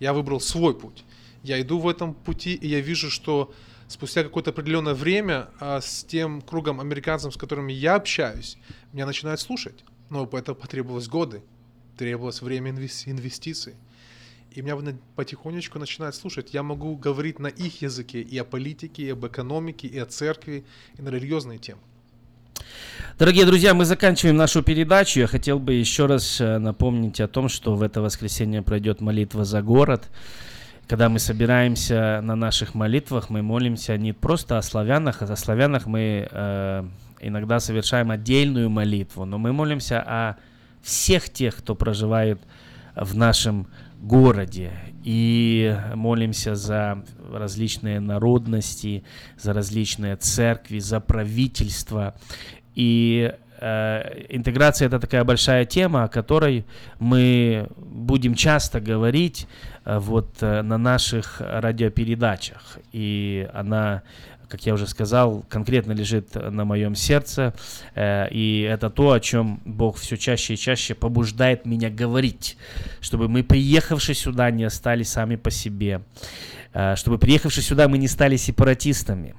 Я 0.00 0.14
выбрал 0.14 0.40
свой 0.40 0.74
путь. 0.74 1.04
Я 1.42 1.60
иду 1.60 1.78
в 1.78 1.86
этом 1.86 2.14
пути, 2.14 2.54
и 2.54 2.68
я 2.68 2.80
вижу, 2.80 3.10
что 3.10 3.52
спустя 3.88 4.22
какое-то 4.22 4.50
определенное 4.50 4.94
время 4.94 5.48
а, 5.60 5.80
с 5.80 6.04
тем 6.04 6.40
кругом 6.40 6.80
американцев, 6.80 7.34
с 7.34 7.36
которыми 7.36 7.72
я 7.72 7.96
общаюсь, 7.96 8.58
меня 8.92 9.06
начинают 9.06 9.40
слушать. 9.40 9.84
Но 10.10 10.28
это 10.32 10.54
потребовалось 10.54 11.08
годы, 11.08 11.42
требовалось 11.96 12.42
время 12.42 12.70
инвестиций. 12.70 13.74
И 14.50 14.62
меня 14.62 14.76
потихонечку 15.16 15.78
начинают 15.80 16.14
слушать. 16.14 16.54
Я 16.54 16.62
могу 16.62 16.96
говорить 16.96 17.40
на 17.40 17.48
их 17.48 17.82
языке 17.82 18.20
и 18.20 18.38
о 18.38 18.44
политике, 18.44 19.02
и 19.02 19.10
об 19.10 19.26
экономике, 19.26 19.88
и 19.88 19.98
о 19.98 20.06
церкви, 20.06 20.64
и 20.96 21.02
на 21.02 21.08
религиозные 21.08 21.58
темы. 21.58 21.80
Дорогие 23.18 23.46
друзья, 23.46 23.74
мы 23.74 23.84
заканчиваем 23.84 24.36
нашу 24.36 24.62
передачу. 24.62 25.20
Я 25.20 25.26
хотел 25.26 25.58
бы 25.58 25.74
еще 25.74 26.06
раз 26.06 26.40
э, 26.40 26.58
напомнить 26.58 27.20
о 27.20 27.28
том, 27.28 27.48
что 27.48 27.74
в 27.74 27.82
это 27.82 28.00
воскресенье 28.00 28.62
пройдет 28.62 29.00
молитва 29.00 29.44
за 29.44 29.62
город 29.62 30.08
когда 30.88 31.08
мы 31.08 31.18
собираемся 31.18 32.20
на 32.22 32.36
наших 32.36 32.74
молитвах, 32.74 33.30
мы 33.30 33.42
молимся 33.42 33.96
не 33.96 34.12
просто 34.12 34.58
о 34.58 34.62
славянах, 34.62 35.22
а 35.22 35.24
о 35.24 35.36
славянах 35.36 35.86
мы 35.86 36.28
э, 36.30 36.84
иногда 37.20 37.60
совершаем 37.60 38.10
отдельную 38.10 38.68
молитву, 38.68 39.24
но 39.24 39.38
мы 39.38 39.52
молимся 39.52 40.02
о 40.02 40.36
всех 40.82 41.30
тех, 41.30 41.56
кто 41.56 41.74
проживает 41.74 42.40
в 42.94 43.16
нашем 43.16 43.66
городе. 44.00 44.72
И 45.02 45.76
молимся 45.94 46.54
за 46.54 47.02
различные 47.32 48.00
народности, 48.00 49.04
за 49.38 49.52
различные 49.52 50.16
церкви, 50.16 50.78
за 50.78 51.00
правительство. 51.00 52.14
И 52.74 53.32
э, 53.60 54.24
интеграция 54.28 54.86
это 54.86 55.00
такая 55.00 55.24
большая 55.24 55.64
тема, 55.64 56.04
о 56.04 56.08
которой 56.08 56.66
мы 56.98 57.68
будем 57.76 58.34
часто 58.34 58.80
говорить 58.80 59.46
вот 59.84 60.36
э, 60.40 60.62
на 60.62 60.78
наших 60.78 61.40
радиопередачах. 61.40 62.78
И 62.92 63.48
она 63.52 64.02
как 64.46 64.66
я 64.66 64.74
уже 64.74 64.86
сказал, 64.86 65.44
конкретно 65.48 65.92
лежит 65.92 66.34
на 66.34 66.64
моем 66.64 66.94
сердце, 66.94 67.54
э, 67.94 68.28
и 68.30 68.60
это 68.60 68.88
то, 68.88 69.12
о 69.12 69.18
чем 69.18 69.60
Бог 69.64 69.96
все 69.96 70.16
чаще 70.16 70.54
и 70.54 70.56
чаще 70.56 70.94
побуждает 70.94 71.66
меня 71.66 71.90
говорить, 71.90 72.56
чтобы 73.00 73.28
мы, 73.28 73.42
приехавшие 73.42 74.14
сюда, 74.14 74.50
не 74.50 74.64
остались 74.64 75.08
сами 75.08 75.34
по 75.36 75.50
себе, 75.50 76.02
чтобы, 76.94 77.18
приехавшие 77.18 77.64
сюда, 77.64 77.88
мы 77.88 77.98
не 77.98 78.06
стали 78.06 78.36
сепаратистами, 78.36 79.34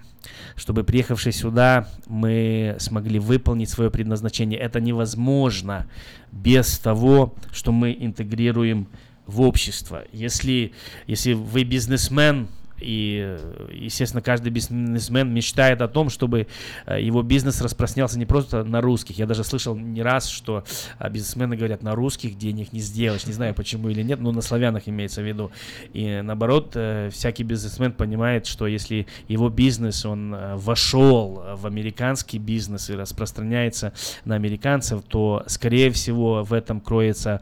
чтобы, 0.56 0.84
приехавшие 0.84 1.34
сюда, 1.34 1.88
мы 2.08 2.76
смогли 2.80 3.20
выполнить 3.20 3.70
свое 3.70 3.92
предназначение. 3.92 4.60
Это 4.60 4.80
невозможно 4.80 5.88
без 6.32 6.80
того, 6.80 7.36
что 7.52 7.72
мы 7.72 7.96
интегрируем 7.98 8.88
в 9.28 9.42
общество. 9.42 10.06
Если, 10.12 10.74
если 11.08 11.34
вы 11.34 11.64
бизнесмен, 11.64 12.48
и, 12.80 13.38
естественно, 13.72 14.22
каждый 14.22 14.50
бизнесмен 14.50 15.34
мечтает 15.34 15.82
о 15.82 15.88
том, 15.88 16.10
чтобы 16.10 16.48
э, 16.86 17.02
его 17.02 17.22
бизнес 17.22 17.62
распространялся 17.62 18.20
не 18.20 18.26
просто 18.26 18.64
на 18.64 18.82
русских. 18.82 19.18
Я 19.18 19.26
даже 19.26 19.44
слышал 19.44 19.76
не 19.76 20.02
раз, 20.02 20.28
что 20.28 20.64
а, 21.00 21.10
бизнесмены 21.10 21.56
говорят, 21.56 21.84
на 21.84 21.96
русских 21.96 22.38
денег 22.38 22.74
не 22.74 22.80
сделаешь. 22.80 23.26
Не 23.26 23.34
знаю, 23.34 23.54
почему 23.54 23.90
или 23.90 24.02
нет, 24.02 24.20
но 24.20 24.32
на 24.32 24.42
славянах 24.42 24.88
имеется 24.88 25.22
в 25.22 25.26
виду. 25.26 25.52
И 25.94 26.22
наоборот, 26.22 26.72
э, 26.76 27.10
всякий 27.12 27.44
бизнесмен 27.44 27.94
понимает, 27.94 28.46
что 28.46 28.68
если 28.68 29.08
его 29.28 29.50
бизнес, 29.50 30.06
он 30.06 30.34
э, 30.34 30.56
вошел 30.56 31.44
в 31.56 31.66
американский 31.66 32.40
бизнес 32.40 32.90
и 32.90 32.94
распространяется 32.94 33.94
на 34.26 34.36
американцев, 34.36 35.02
то, 35.08 35.44
скорее 35.48 35.92
всего, 35.92 36.44
в 36.44 36.54
этом 36.54 36.82
кроется 36.82 37.42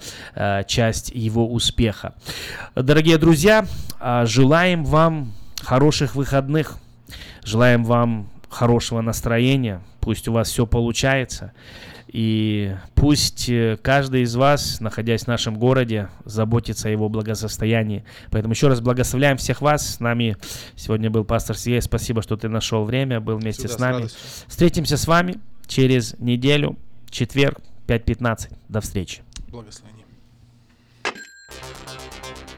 часть 0.68 1.12
его 1.14 1.52
успеха. 1.52 2.14
Дорогие 2.76 3.18
друзья, 3.18 3.66
а, 4.00 4.26
желаем 4.26 4.84
вам 4.84 5.33
хороших 5.64 6.16
выходных. 6.16 6.78
Желаем 7.44 7.84
вам 7.84 8.30
хорошего 8.50 9.02
настроения. 9.02 9.82
Пусть 10.00 10.28
у 10.28 10.34
вас 10.34 10.50
все 10.50 10.66
получается. 10.66 11.54
И 12.08 12.76
пусть 12.94 13.50
э, 13.50 13.78
каждый 13.82 14.22
из 14.22 14.36
вас, 14.36 14.80
находясь 14.80 15.24
в 15.24 15.28
нашем 15.28 15.58
городе, 15.58 16.10
заботится 16.26 16.88
о 16.88 16.92
его 16.92 17.10
благосостоянии. 17.10 18.06
Поэтому 18.30 18.54
еще 18.54 18.68
раз 18.68 18.82
благословляем 18.82 19.38
всех 19.38 19.62
вас. 19.62 19.96
С 19.96 20.00
нами 20.00 20.38
сегодня 20.76 21.10
был 21.10 21.26
пастор 21.26 21.58
Сергей. 21.58 21.82
Спасибо, 21.82 22.22
что 22.22 22.38
ты 22.38 22.50
нашел 22.50 22.84
время, 22.84 23.20
был 23.20 23.38
вместе 23.38 23.64
Сюда, 23.64 23.74
с 23.74 23.80
нами. 23.80 24.08
С 24.08 24.46
Встретимся 24.48 24.98
с 24.98 25.08
вами 25.08 25.40
через 25.66 26.16
неделю, 26.20 26.78
четверг, 27.10 27.60
5.15. 27.88 28.52
До 28.70 28.82
встречи. 28.82 29.24
Благословение. 29.48 29.93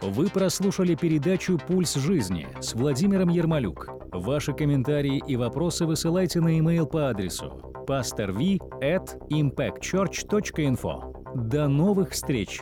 Вы 0.02 0.30
прослушали 0.30 0.96
передачу 0.96 1.58
«Пульс 1.58 1.96
жизни» 1.96 2.48
с 2.60 2.74
Владимиром 2.74 3.30
Ермолюк. 3.30 3.90
Ваши 4.12 4.54
комментарии 4.54 5.22
и 5.26 5.36
вопросы 5.36 5.86
высылайте 5.86 6.42
на 6.42 6.50
e-mail 6.50 6.86
по 6.86 7.10
адресу 7.10 7.74
pastorv 7.88 8.60
at 8.82 9.18
impactchurch.info. 9.30 11.14
До 11.36 11.68
новых 11.68 12.12
встреч! 12.12 12.62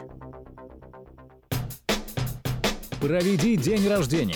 Проведи 2.99 3.57
день 3.57 3.87
рождения, 3.87 4.35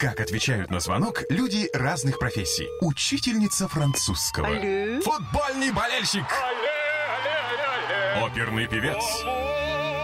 Как 0.00 0.18
отвечают 0.18 0.70
на 0.70 0.80
звонок 0.80 1.24
люди 1.28 1.68
разных 1.74 2.18
профессий. 2.18 2.70
Учительница 2.80 3.68
французского. 3.68 4.46
Алле. 4.46 4.98
Футбольный 5.02 5.72
болельщик. 5.72 6.24
Алле, 6.24 6.70
алле, 7.18 8.16
алле. 8.16 8.26
Оперный 8.26 8.66
певец. 8.66 8.96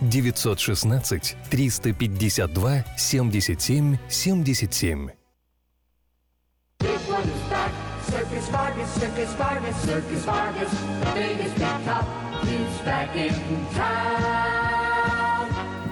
916 0.00 1.36
352 1.50 2.48
77 2.96 3.98
77. 4.08 5.12
Circus 8.06 8.48
Vargas, 8.48 8.90
Circus 8.94 9.32
Vargas, 9.34 9.76
Circus 9.76 10.24
Vargas, 10.24 10.70
the 10.70 11.12
biggest 11.14 11.54
big 11.54 11.84
top, 11.84 12.06
is 12.44 12.78
back 12.84 13.16
in 13.16 13.32
town. 13.74 14.65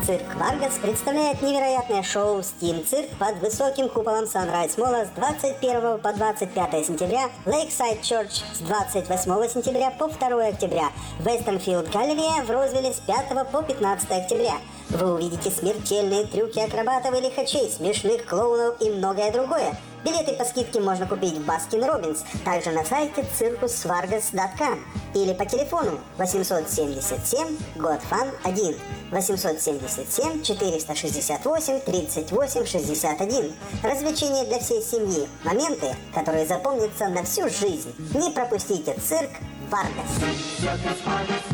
Цирк 0.07 0.35
Варгас 0.35 0.75
представляет 0.83 1.41
невероятное 1.41 2.03
шоу 2.03 2.43
«Steam 2.43 2.85
Cirque» 2.85 3.09
под 3.19 3.39
высоким 3.41 3.89
куполом 3.89 4.25
Sunrise 4.25 4.79
Молла 4.79 5.07
с 5.07 5.09
21 5.17 5.99
по 5.99 6.13
25 6.13 6.87
сентября, 6.87 7.31
Lakeside 7.47 8.03
Church 8.03 8.43
с 8.53 8.59
28 8.59 9.49
сентября 9.49 9.91
по 9.93 10.09
2 10.09 10.47
октября, 10.49 10.91
Westfield 11.21 11.91
Galleria 11.91 12.43
в 12.43 12.51
Розвилле 12.51 12.93
с 12.93 13.01
5 13.01 13.51
по 13.51 13.63
15 13.63 14.11
октября. 14.11 14.57
Вы 14.91 15.15
увидите 15.15 15.51
смертельные 15.51 16.27
трюки 16.27 16.59
акробатов 16.59 17.19
и 17.19 17.23
лихачей, 17.23 17.71
смешных 17.71 18.27
клоунов 18.27 18.83
и 18.83 18.91
многое 18.91 19.33
другое. 19.33 19.75
Билеты 20.05 20.35
по 20.35 20.45
скидке 20.45 20.81
можно 20.81 21.07
купить 21.07 21.39
в 21.39 21.47
Baskin 21.47 21.83
Robbins, 21.83 22.25
также 22.45 22.71
на 22.71 22.85
сайте 22.85 23.23
circusvargas.com 23.23 24.85
или 25.15 25.33
по 25.33 25.47
телефону 25.47 25.99
877 26.19 27.57
Got 27.77 28.04
Fun 28.04 28.31
1 28.43 28.77
877 29.11 30.43
468 30.43 31.81
38 31.81 32.67
61. 32.67 33.55
Развлечения 33.83 34.45
для 34.45 34.59
всей 34.59 34.83
семьи. 34.83 35.27
Моменты, 35.43 35.97
которые 36.15 36.47
запомнятся 36.47 37.09
на 37.09 37.23
всю 37.25 37.49
жизнь. 37.49 37.95
Не 38.15 38.31
пропустите 38.31 38.95
цирк 39.01 39.31
Варгас. 39.71 41.54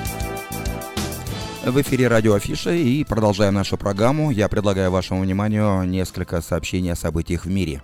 В 1.63 1.79
эфире 1.79 2.07
радио 2.07 2.33
Афиша 2.33 2.71
и 2.71 3.03
продолжаем 3.03 3.53
нашу 3.53 3.77
программу. 3.77 4.31
Я 4.31 4.49
предлагаю 4.49 4.89
вашему 4.89 5.21
вниманию 5.21 5.83
несколько 5.83 6.41
сообщений 6.41 6.91
о 6.91 6.95
событиях 6.95 7.45
в 7.45 7.49
мире. 7.49 7.83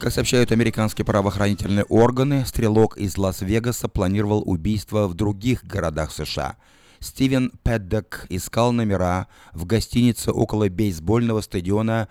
Как 0.00 0.12
сообщают 0.12 0.50
американские 0.50 1.04
правоохранительные 1.04 1.84
органы, 1.84 2.44
стрелок 2.44 2.96
из 2.96 3.16
Лас-Вегаса 3.16 3.86
планировал 3.86 4.42
убийство 4.44 5.06
в 5.06 5.14
других 5.14 5.64
городах 5.64 6.10
США. 6.10 6.56
Стивен 6.98 7.52
Пэддок 7.62 8.26
искал 8.28 8.72
номера 8.72 9.28
в 9.52 9.64
гостинице 9.64 10.32
около 10.32 10.68
бейсбольного 10.68 11.40
стадиона 11.40 12.08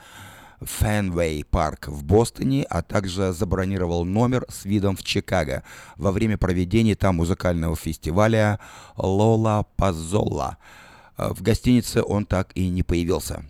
Фенвей 0.65 1.43
парк 1.43 1.87
в 1.87 2.03
Бостоне, 2.03 2.63
а 2.69 2.81
также 2.81 3.31
забронировал 3.31 4.03
номер 4.03 4.45
с 4.49 4.65
видом 4.65 4.95
в 4.95 5.03
Чикаго 5.03 5.63
во 5.95 6.11
время 6.11 6.37
проведения 6.37 6.95
там 6.95 7.15
музыкального 7.15 7.75
фестиваля 7.75 8.59
Лола 8.97 9.65
Пазола. 9.77 10.57
В 11.17 11.41
гостинице 11.41 12.03
он 12.03 12.25
так 12.25 12.51
и 12.55 12.67
не 12.67 12.83
появился. 12.83 13.45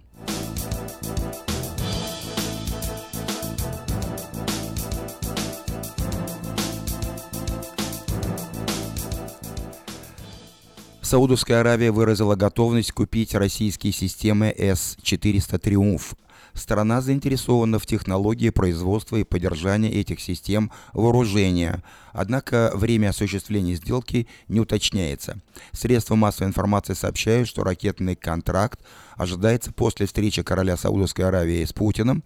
Саудовская 11.02 11.60
Аравия 11.60 11.92
выразила 11.92 12.36
готовность 12.36 12.92
купить 12.92 13.36
российские 13.36 13.94
системы 13.94 14.48
С-400 14.58 15.60
«Триумф». 15.60 16.16
Страна 16.56 17.02
заинтересована 17.02 17.80
в 17.80 17.86
технологии 17.86 18.50
производства 18.50 19.18
и 19.18 19.24
поддержания 19.24 19.92
этих 19.92 20.20
систем 20.20 20.72
вооружения. 20.94 21.84
Однако 22.12 22.72
время 22.74 23.10
осуществления 23.10 23.76
сделки 23.76 24.28
не 24.48 24.60
уточняется. 24.60 25.40
Средства 25.72 26.16
массовой 26.16 26.48
информации 26.48 26.94
сообщают, 26.94 27.48
что 27.48 27.64
ракетный 27.64 28.16
контракт 28.16 28.80
ожидается 29.16 29.72
после 29.72 30.06
встречи 30.06 30.42
короля 30.44 30.78
Саудовской 30.78 31.26
Аравии 31.26 31.64
с 31.64 31.74
Путиным, 31.74 32.24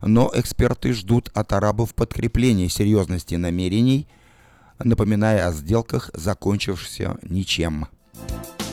но 0.00 0.30
эксперты 0.34 0.92
ждут 0.92 1.30
от 1.34 1.52
арабов 1.52 1.94
подкрепления 1.94 2.68
серьезности 2.68 3.34
намерений, 3.34 4.08
напоминая 4.78 5.46
о 5.46 5.52
сделках, 5.52 6.10
закончившихся 6.14 7.18
ничем. 7.22 7.86
Э, 8.14 8.65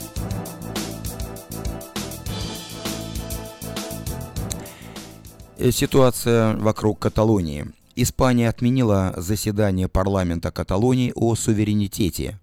ситуация 5.71 6.55
вокруг 6.57 6.99
Каталонии. 6.99 7.65
Испания 7.95 8.49
отменила 8.49 9.13
заседание 9.17 9.87
парламента 9.87 10.51
Каталонии 10.51 11.13
о 11.15 11.35
суверенитете. 11.35 12.39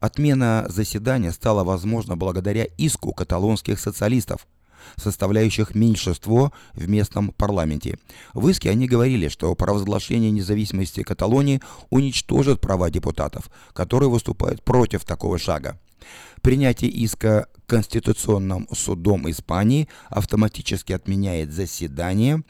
Отмена 0.00 0.66
заседания 0.68 1.32
стала 1.32 1.62
возможна 1.62 2.16
благодаря 2.16 2.64
иску 2.64 3.12
каталонских 3.12 3.78
социалистов, 3.78 4.46
составляющих 4.96 5.74
меньшинство 5.74 6.52
в 6.72 6.88
местном 6.88 7.32
парламенте. 7.32 7.98
В 8.32 8.48
иске 8.48 8.70
они 8.70 8.86
говорили, 8.86 9.28
что 9.28 9.54
провозглашение 9.54 10.30
независимости 10.30 11.02
Каталонии 11.02 11.60
уничтожит 11.90 12.60
права 12.60 12.90
депутатов, 12.90 13.50
которые 13.72 14.08
выступают 14.08 14.62
против 14.62 15.04
такого 15.04 15.38
шага. 15.38 15.78
Принятие 16.42 16.90
иска 16.90 17.48
Конституционным 17.68 18.66
судом 18.72 19.30
Испании 19.30 19.88
автоматически 20.08 20.94
отменяет 20.94 21.52
заседание 21.52 22.42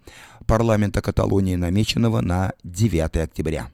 парламента 0.47 1.03
Каталонии, 1.03 1.57
намеченного 1.57 2.21
на 2.21 2.53
9 2.63 3.17
октября. 3.17 3.69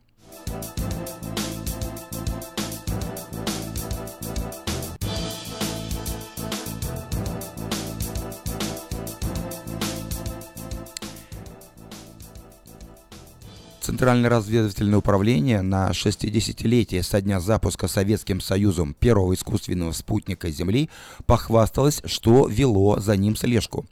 Центральное 13.85 14.30
разведывательное 14.30 15.01
управление 15.01 15.61
на 15.61 15.91
60-летие 15.91 17.03
со 17.03 17.20
дня 17.20 17.39
запуска 17.39 17.87
Советским 17.87 18.41
Союзом 18.41 18.95
первого 18.95 19.35
искусственного 19.35 19.93
спутника 19.93 20.51
Земли 20.51 20.89
похвасталось, 21.26 22.01
что 22.07 22.49
вело 22.49 22.99
за 22.99 23.14
ним 23.14 23.37
слежку. 23.37 23.85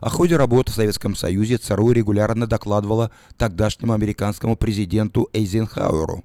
О 0.00 0.08
ходе 0.08 0.38
работы 0.38 0.72
в 0.72 0.74
Советском 0.74 1.14
Союзе 1.14 1.58
ЦРУ 1.58 1.90
регулярно 1.90 2.46
докладывала 2.46 3.10
тогдашнему 3.36 3.92
американскому 3.92 4.56
президенту 4.56 5.28
Эйзенхауэру. 5.34 6.24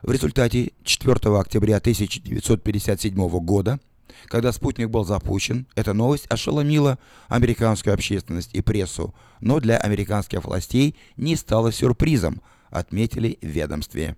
В 0.00 0.10
результате 0.10 0.72
4 0.82 1.38
октября 1.38 1.76
1957 1.76 3.28
года 3.40 3.78
когда 4.26 4.52
спутник 4.52 4.90
был 4.90 5.04
запущен, 5.04 5.66
эта 5.74 5.92
новость 5.92 6.26
ошеломила 6.28 6.98
американскую 7.28 7.94
общественность 7.94 8.50
и 8.52 8.60
прессу, 8.60 9.14
но 9.40 9.60
для 9.60 9.76
американских 9.76 10.44
властей 10.44 10.96
не 11.16 11.36
стала 11.36 11.72
сюрпризом, 11.72 12.40
отметили 12.70 13.38
в 13.40 13.46
ведомстве. 13.46 14.16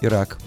Ирак. 0.00 0.38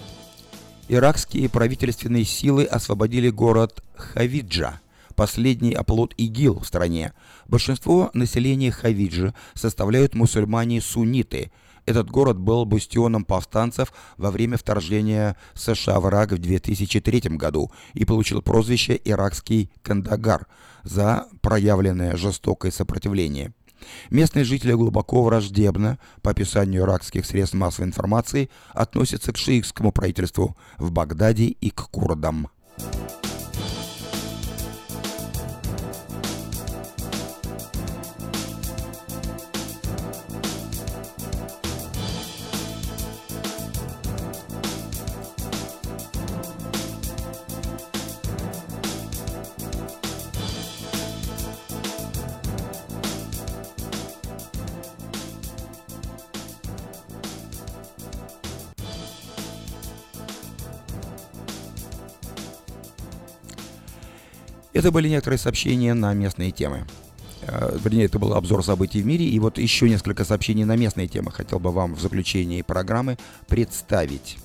Иракские 0.88 1.48
правительственные 1.48 2.24
силы 2.24 2.64
освободили 2.64 3.30
город 3.30 3.82
Хавиджа– 3.96 4.80
последний 5.16 5.72
оплот 5.72 6.14
ИГИЛ 6.16 6.60
в 6.60 6.66
стране. 6.66 7.12
Большинство 7.48 8.10
населения 8.14 8.70
Хавиджи 8.70 9.34
составляют 9.54 10.14
мусульмане-сунниты. 10.14 11.50
Этот 11.86 12.10
город 12.10 12.38
был 12.38 12.64
бастионом 12.64 13.24
повстанцев 13.24 13.92
во 14.16 14.30
время 14.30 14.56
вторжения 14.58 15.36
США 15.54 16.00
в 16.00 16.08
Ирак 16.08 16.32
в 16.32 16.38
2003 16.38 17.36
году 17.36 17.70
и 17.94 18.04
получил 18.04 18.42
прозвище 18.42 19.00
«Иракский 19.04 19.70
Кандагар» 19.82 20.46
за 20.82 21.26
проявленное 21.40 22.16
жестокое 22.16 22.72
сопротивление. 22.72 23.54
Местные 24.10 24.44
жители 24.44 24.72
глубоко 24.72 25.22
враждебно, 25.22 25.98
по 26.22 26.30
описанию 26.30 26.82
иракских 26.82 27.26
средств 27.26 27.54
массовой 27.54 27.88
информации, 27.88 28.50
относятся 28.72 29.32
к 29.32 29.36
шиитскому 29.36 29.92
правительству 29.92 30.56
в 30.78 30.90
Багдаде 30.90 31.46
и 31.46 31.70
к 31.70 31.88
курдам. 31.90 32.48
Это 64.76 64.92
были 64.92 65.08
некоторые 65.08 65.38
сообщения 65.38 65.94
на 65.94 66.12
местные 66.12 66.50
темы. 66.50 66.86
Э, 67.40 67.78
вернее, 67.82 68.04
это 68.04 68.18
был 68.18 68.34
обзор 68.34 68.62
событий 68.62 69.00
в 69.00 69.06
мире. 69.06 69.24
И 69.24 69.38
вот 69.38 69.56
еще 69.56 69.88
несколько 69.88 70.26
сообщений 70.26 70.64
на 70.64 70.76
местные 70.76 71.08
темы 71.08 71.32
хотел 71.32 71.58
бы 71.58 71.72
вам 71.72 71.94
в 71.94 72.00
заключении 72.02 72.60
программы 72.60 73.16
представить. 73.48 74.36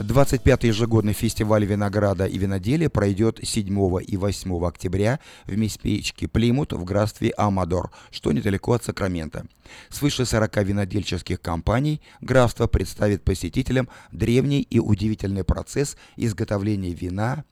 25-й 0.00 0.66
ежегодный 0.66 1.12
фестиваль 1.12 1.64
винограда 1.64 2.26
и 2.26 2.36
виноделия 2.38 2.88
пройдет 2.88 3.38
7 3.40 3.98
и 4.04 4.16
8 4.16 4.66
октября 4.66 5.20
в 5.44 5.56
местечке 5.56 6.26
Плимут 6.26 6.72
в 6.72 6.82
графстве 6.82 7.32
Амадор, 7.36 7.92
что 8.10 8.32
недалеко 8.32 8.72
от 8.72 8.82
Сакрамента. 8.82 9.46
Свыше 9.90 10.26
40 10.26 10.56
винодельческих 10.64 11.40
компаний 11.40 12.00
графство 12.20 12.66
представит 12.66 13.22
посетителям 13.22 13.88
древний 14.10 14.62
и 14.62 14.80
удивительный 14.80 15.44
процесс 15.44 15.96
изготовления 16.16 16.92
вина, 16.92 17.44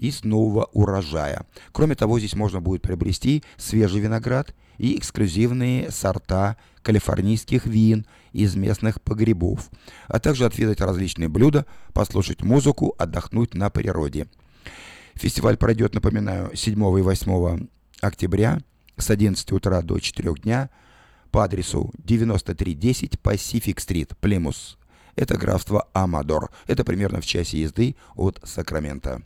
из 0.00 0.24
нового 0.24 0.64
урожая. 0.72 1.46
Кроме 1.72 1.94
того, 1.94 2.18
здесь 2.18 2.34
можно 2.34 2.60
будет 2.60 2.82
приобрести 2.82 3.44
свежий 3.56 4.00
виноград 4.00 4.54
и 4.78 4.98
эксклюзивные 4.98 5.90
сорта 5.90 6.56
калифорнийских 6.82 7.66
вин 7.66 8.06
из 8.32 8.56
местных 8.56 9.00
погребов, 9.02 9.70
а 10.08 10.18
также 10.18 10.46
отведать 10.46 10.80
различные 10.80 11.28
блюда, 11.28 11.66
послушать 11.92 12.42
музыку, 12.42 12.94
отдохнуть 12.98 13.54
на 13.54 13.68
природе. 13.68 14.26
Фестиваль 15.14 15.58
пройдет, 15.58 15.94
напоминаю, 15.94 16.56
7 16.56 16.74
и 16.98 17.02
8 17.02 17.68
октября 18.00 18.60
с 18.96 19.10
11 19.10 19.52
утра 19.52 19.82
до 19.82 19.98
4 19.98 20.34
дня 20.42 20.70
по 21.30 21.44
адресу 21.44 21.92
9310 21.98 23.14
Pacific 23.22 23.76
Street, 23.76 24.16
Плимус. 24.18 24.78
Это 25.16 25.36
графство 25.36 25.88
Амадор. 25.92 26.50
Это 26.66 26.84
примерно 26.84 27.20
в 27.20 27.26
часе 27.26 27.60
езды 27.60 27.96
от 28.14 28.40
Сакрамента. 28.44 29.22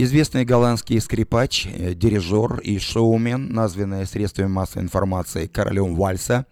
Известный 0.00 0.44
голландский 0.44 1.00
скрипач, 1.00 1.66
э, 1.66 1.92
дирижер 1.92 2.60
и 2.60 2.78
шоумен, 2.78 3.52
названный 3.52 4.06
средствами 4.06 4.46
массовой 4.46 4.84
информации 4.84 5.48
королем 5.48 5.96
вальса, 5.96 6.46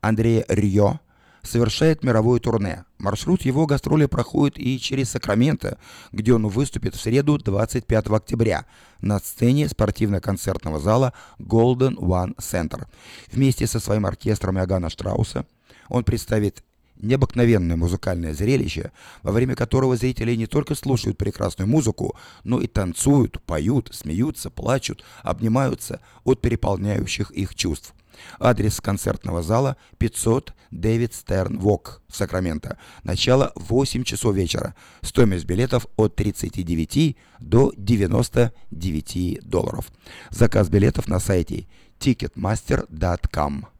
Андрей 0.00 0.44
Рио, 0.46 1.00
совершает 1.42 2.04
мировое 2.04 2.38
турне. 2.38 2.84
Маршрут 2.98 3.42
его 3.42 3.66
гастроли 3.66 4.06
проходит 4.06 4.60
и 4.60 4.78
через 4.78 5.10
Сакраменто, 5.10 5.76
где 6.12 6.34
он 6.34 6.46
выступит 6.46 6.94
в 6.94 7.00
среду 7.00 7.36
25 7.36 8.06
октября 8.10 8.64
на 9.00 9.18
сцене 9.18 9.68
спортивно-концертного 9.68 10.78
зала 10.78 11.14
Golden 11.40 11.96
One 11.96 12.36
Center. 12.36 12.86
Вместе 13.32 13.66
со 13.66 13.80
своим 13.80 14.06
оркестром 14.06 14.56
Иоганна 14.58 14.88
Штрауса 14.88 15.46
он 15.88 16.04
представит 16.04 16.62
необыкновенное 17.04 17.76
музыкальное 17.76 18.34
зрелище, 18.34 18.92
во 19.22 19.32
время 19.32 19.54
которого 19.54 19.96
зрители 19.96 20.34
не 20.34 20.46
только 20.46 20.74
слушают 20.74 21.18
прекрасную 21.18 21.68
музыку, 21.68 22.16
но 22.42 22.60
и 22.60 22.66
танцуют, 22.66 23.40
поют, 23.42 23.90
смеются, 23.92 24.50
плачут, 24.50 25.04
обнимаются 25.22 26.00
от 26.24 26.40
переполняющих 26.40 27.30
их 27.30 27.54
чувств. 27.54 27.94
Адрес 28.38 28.80
концертного 28.80 29.42
зала 29.42 29.76
500 29.98 30.54
Дэвид 30.70 31.14
Стерн 31.14 31.58
Вок 31.58 32.02
Сакраменто. 32.08 32.78
Начало 33.02 33.52
8 33.56 34.04
часов 34.04 34.34
вечера. 34.34 34.74
Стоимость 35.02 35.46
билетов 35.46 35.86
от 35.96 36.14
39 36.16 37.16
до 37.40 37.72
99 37.76 39.40
долларов. 39.42 39.90
Заказ 40.30 40.68
билетов 40.68 41.08
на 41.08 41.20
сайте 41.20 41.66
ticketmaster.com. 41.98 43.73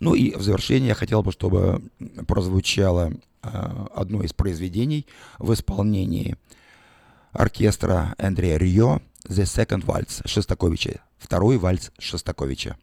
Ну 0.00 0.14
и 0.14 0.34
в 0.34 0.42
завершение 0.42 0.88
я 0.88 0.94
хотел 0.94 1.22
бы, 1.22 1.30
чтобы 1.30 1.82
прозвучало 2.26 3.12
э, 3.42 3.86
одно 3.94 4.22
из 4.22 4.32
произведений 4.32 5.06
в 5.38 5.52
исполнении 5.52 6.36
оркестра 7.32 8.14
Андрея 8.18 8.56
Рио 8.56 9.00
«The 9.28 9.44
Second 9.44 9.84
Waltz» 9.84 10.26
Шостаковича, 10.26 11.02
второй 11.18 11.58
вальс 11.58 11.92
Шостаковича. 11.98 12.76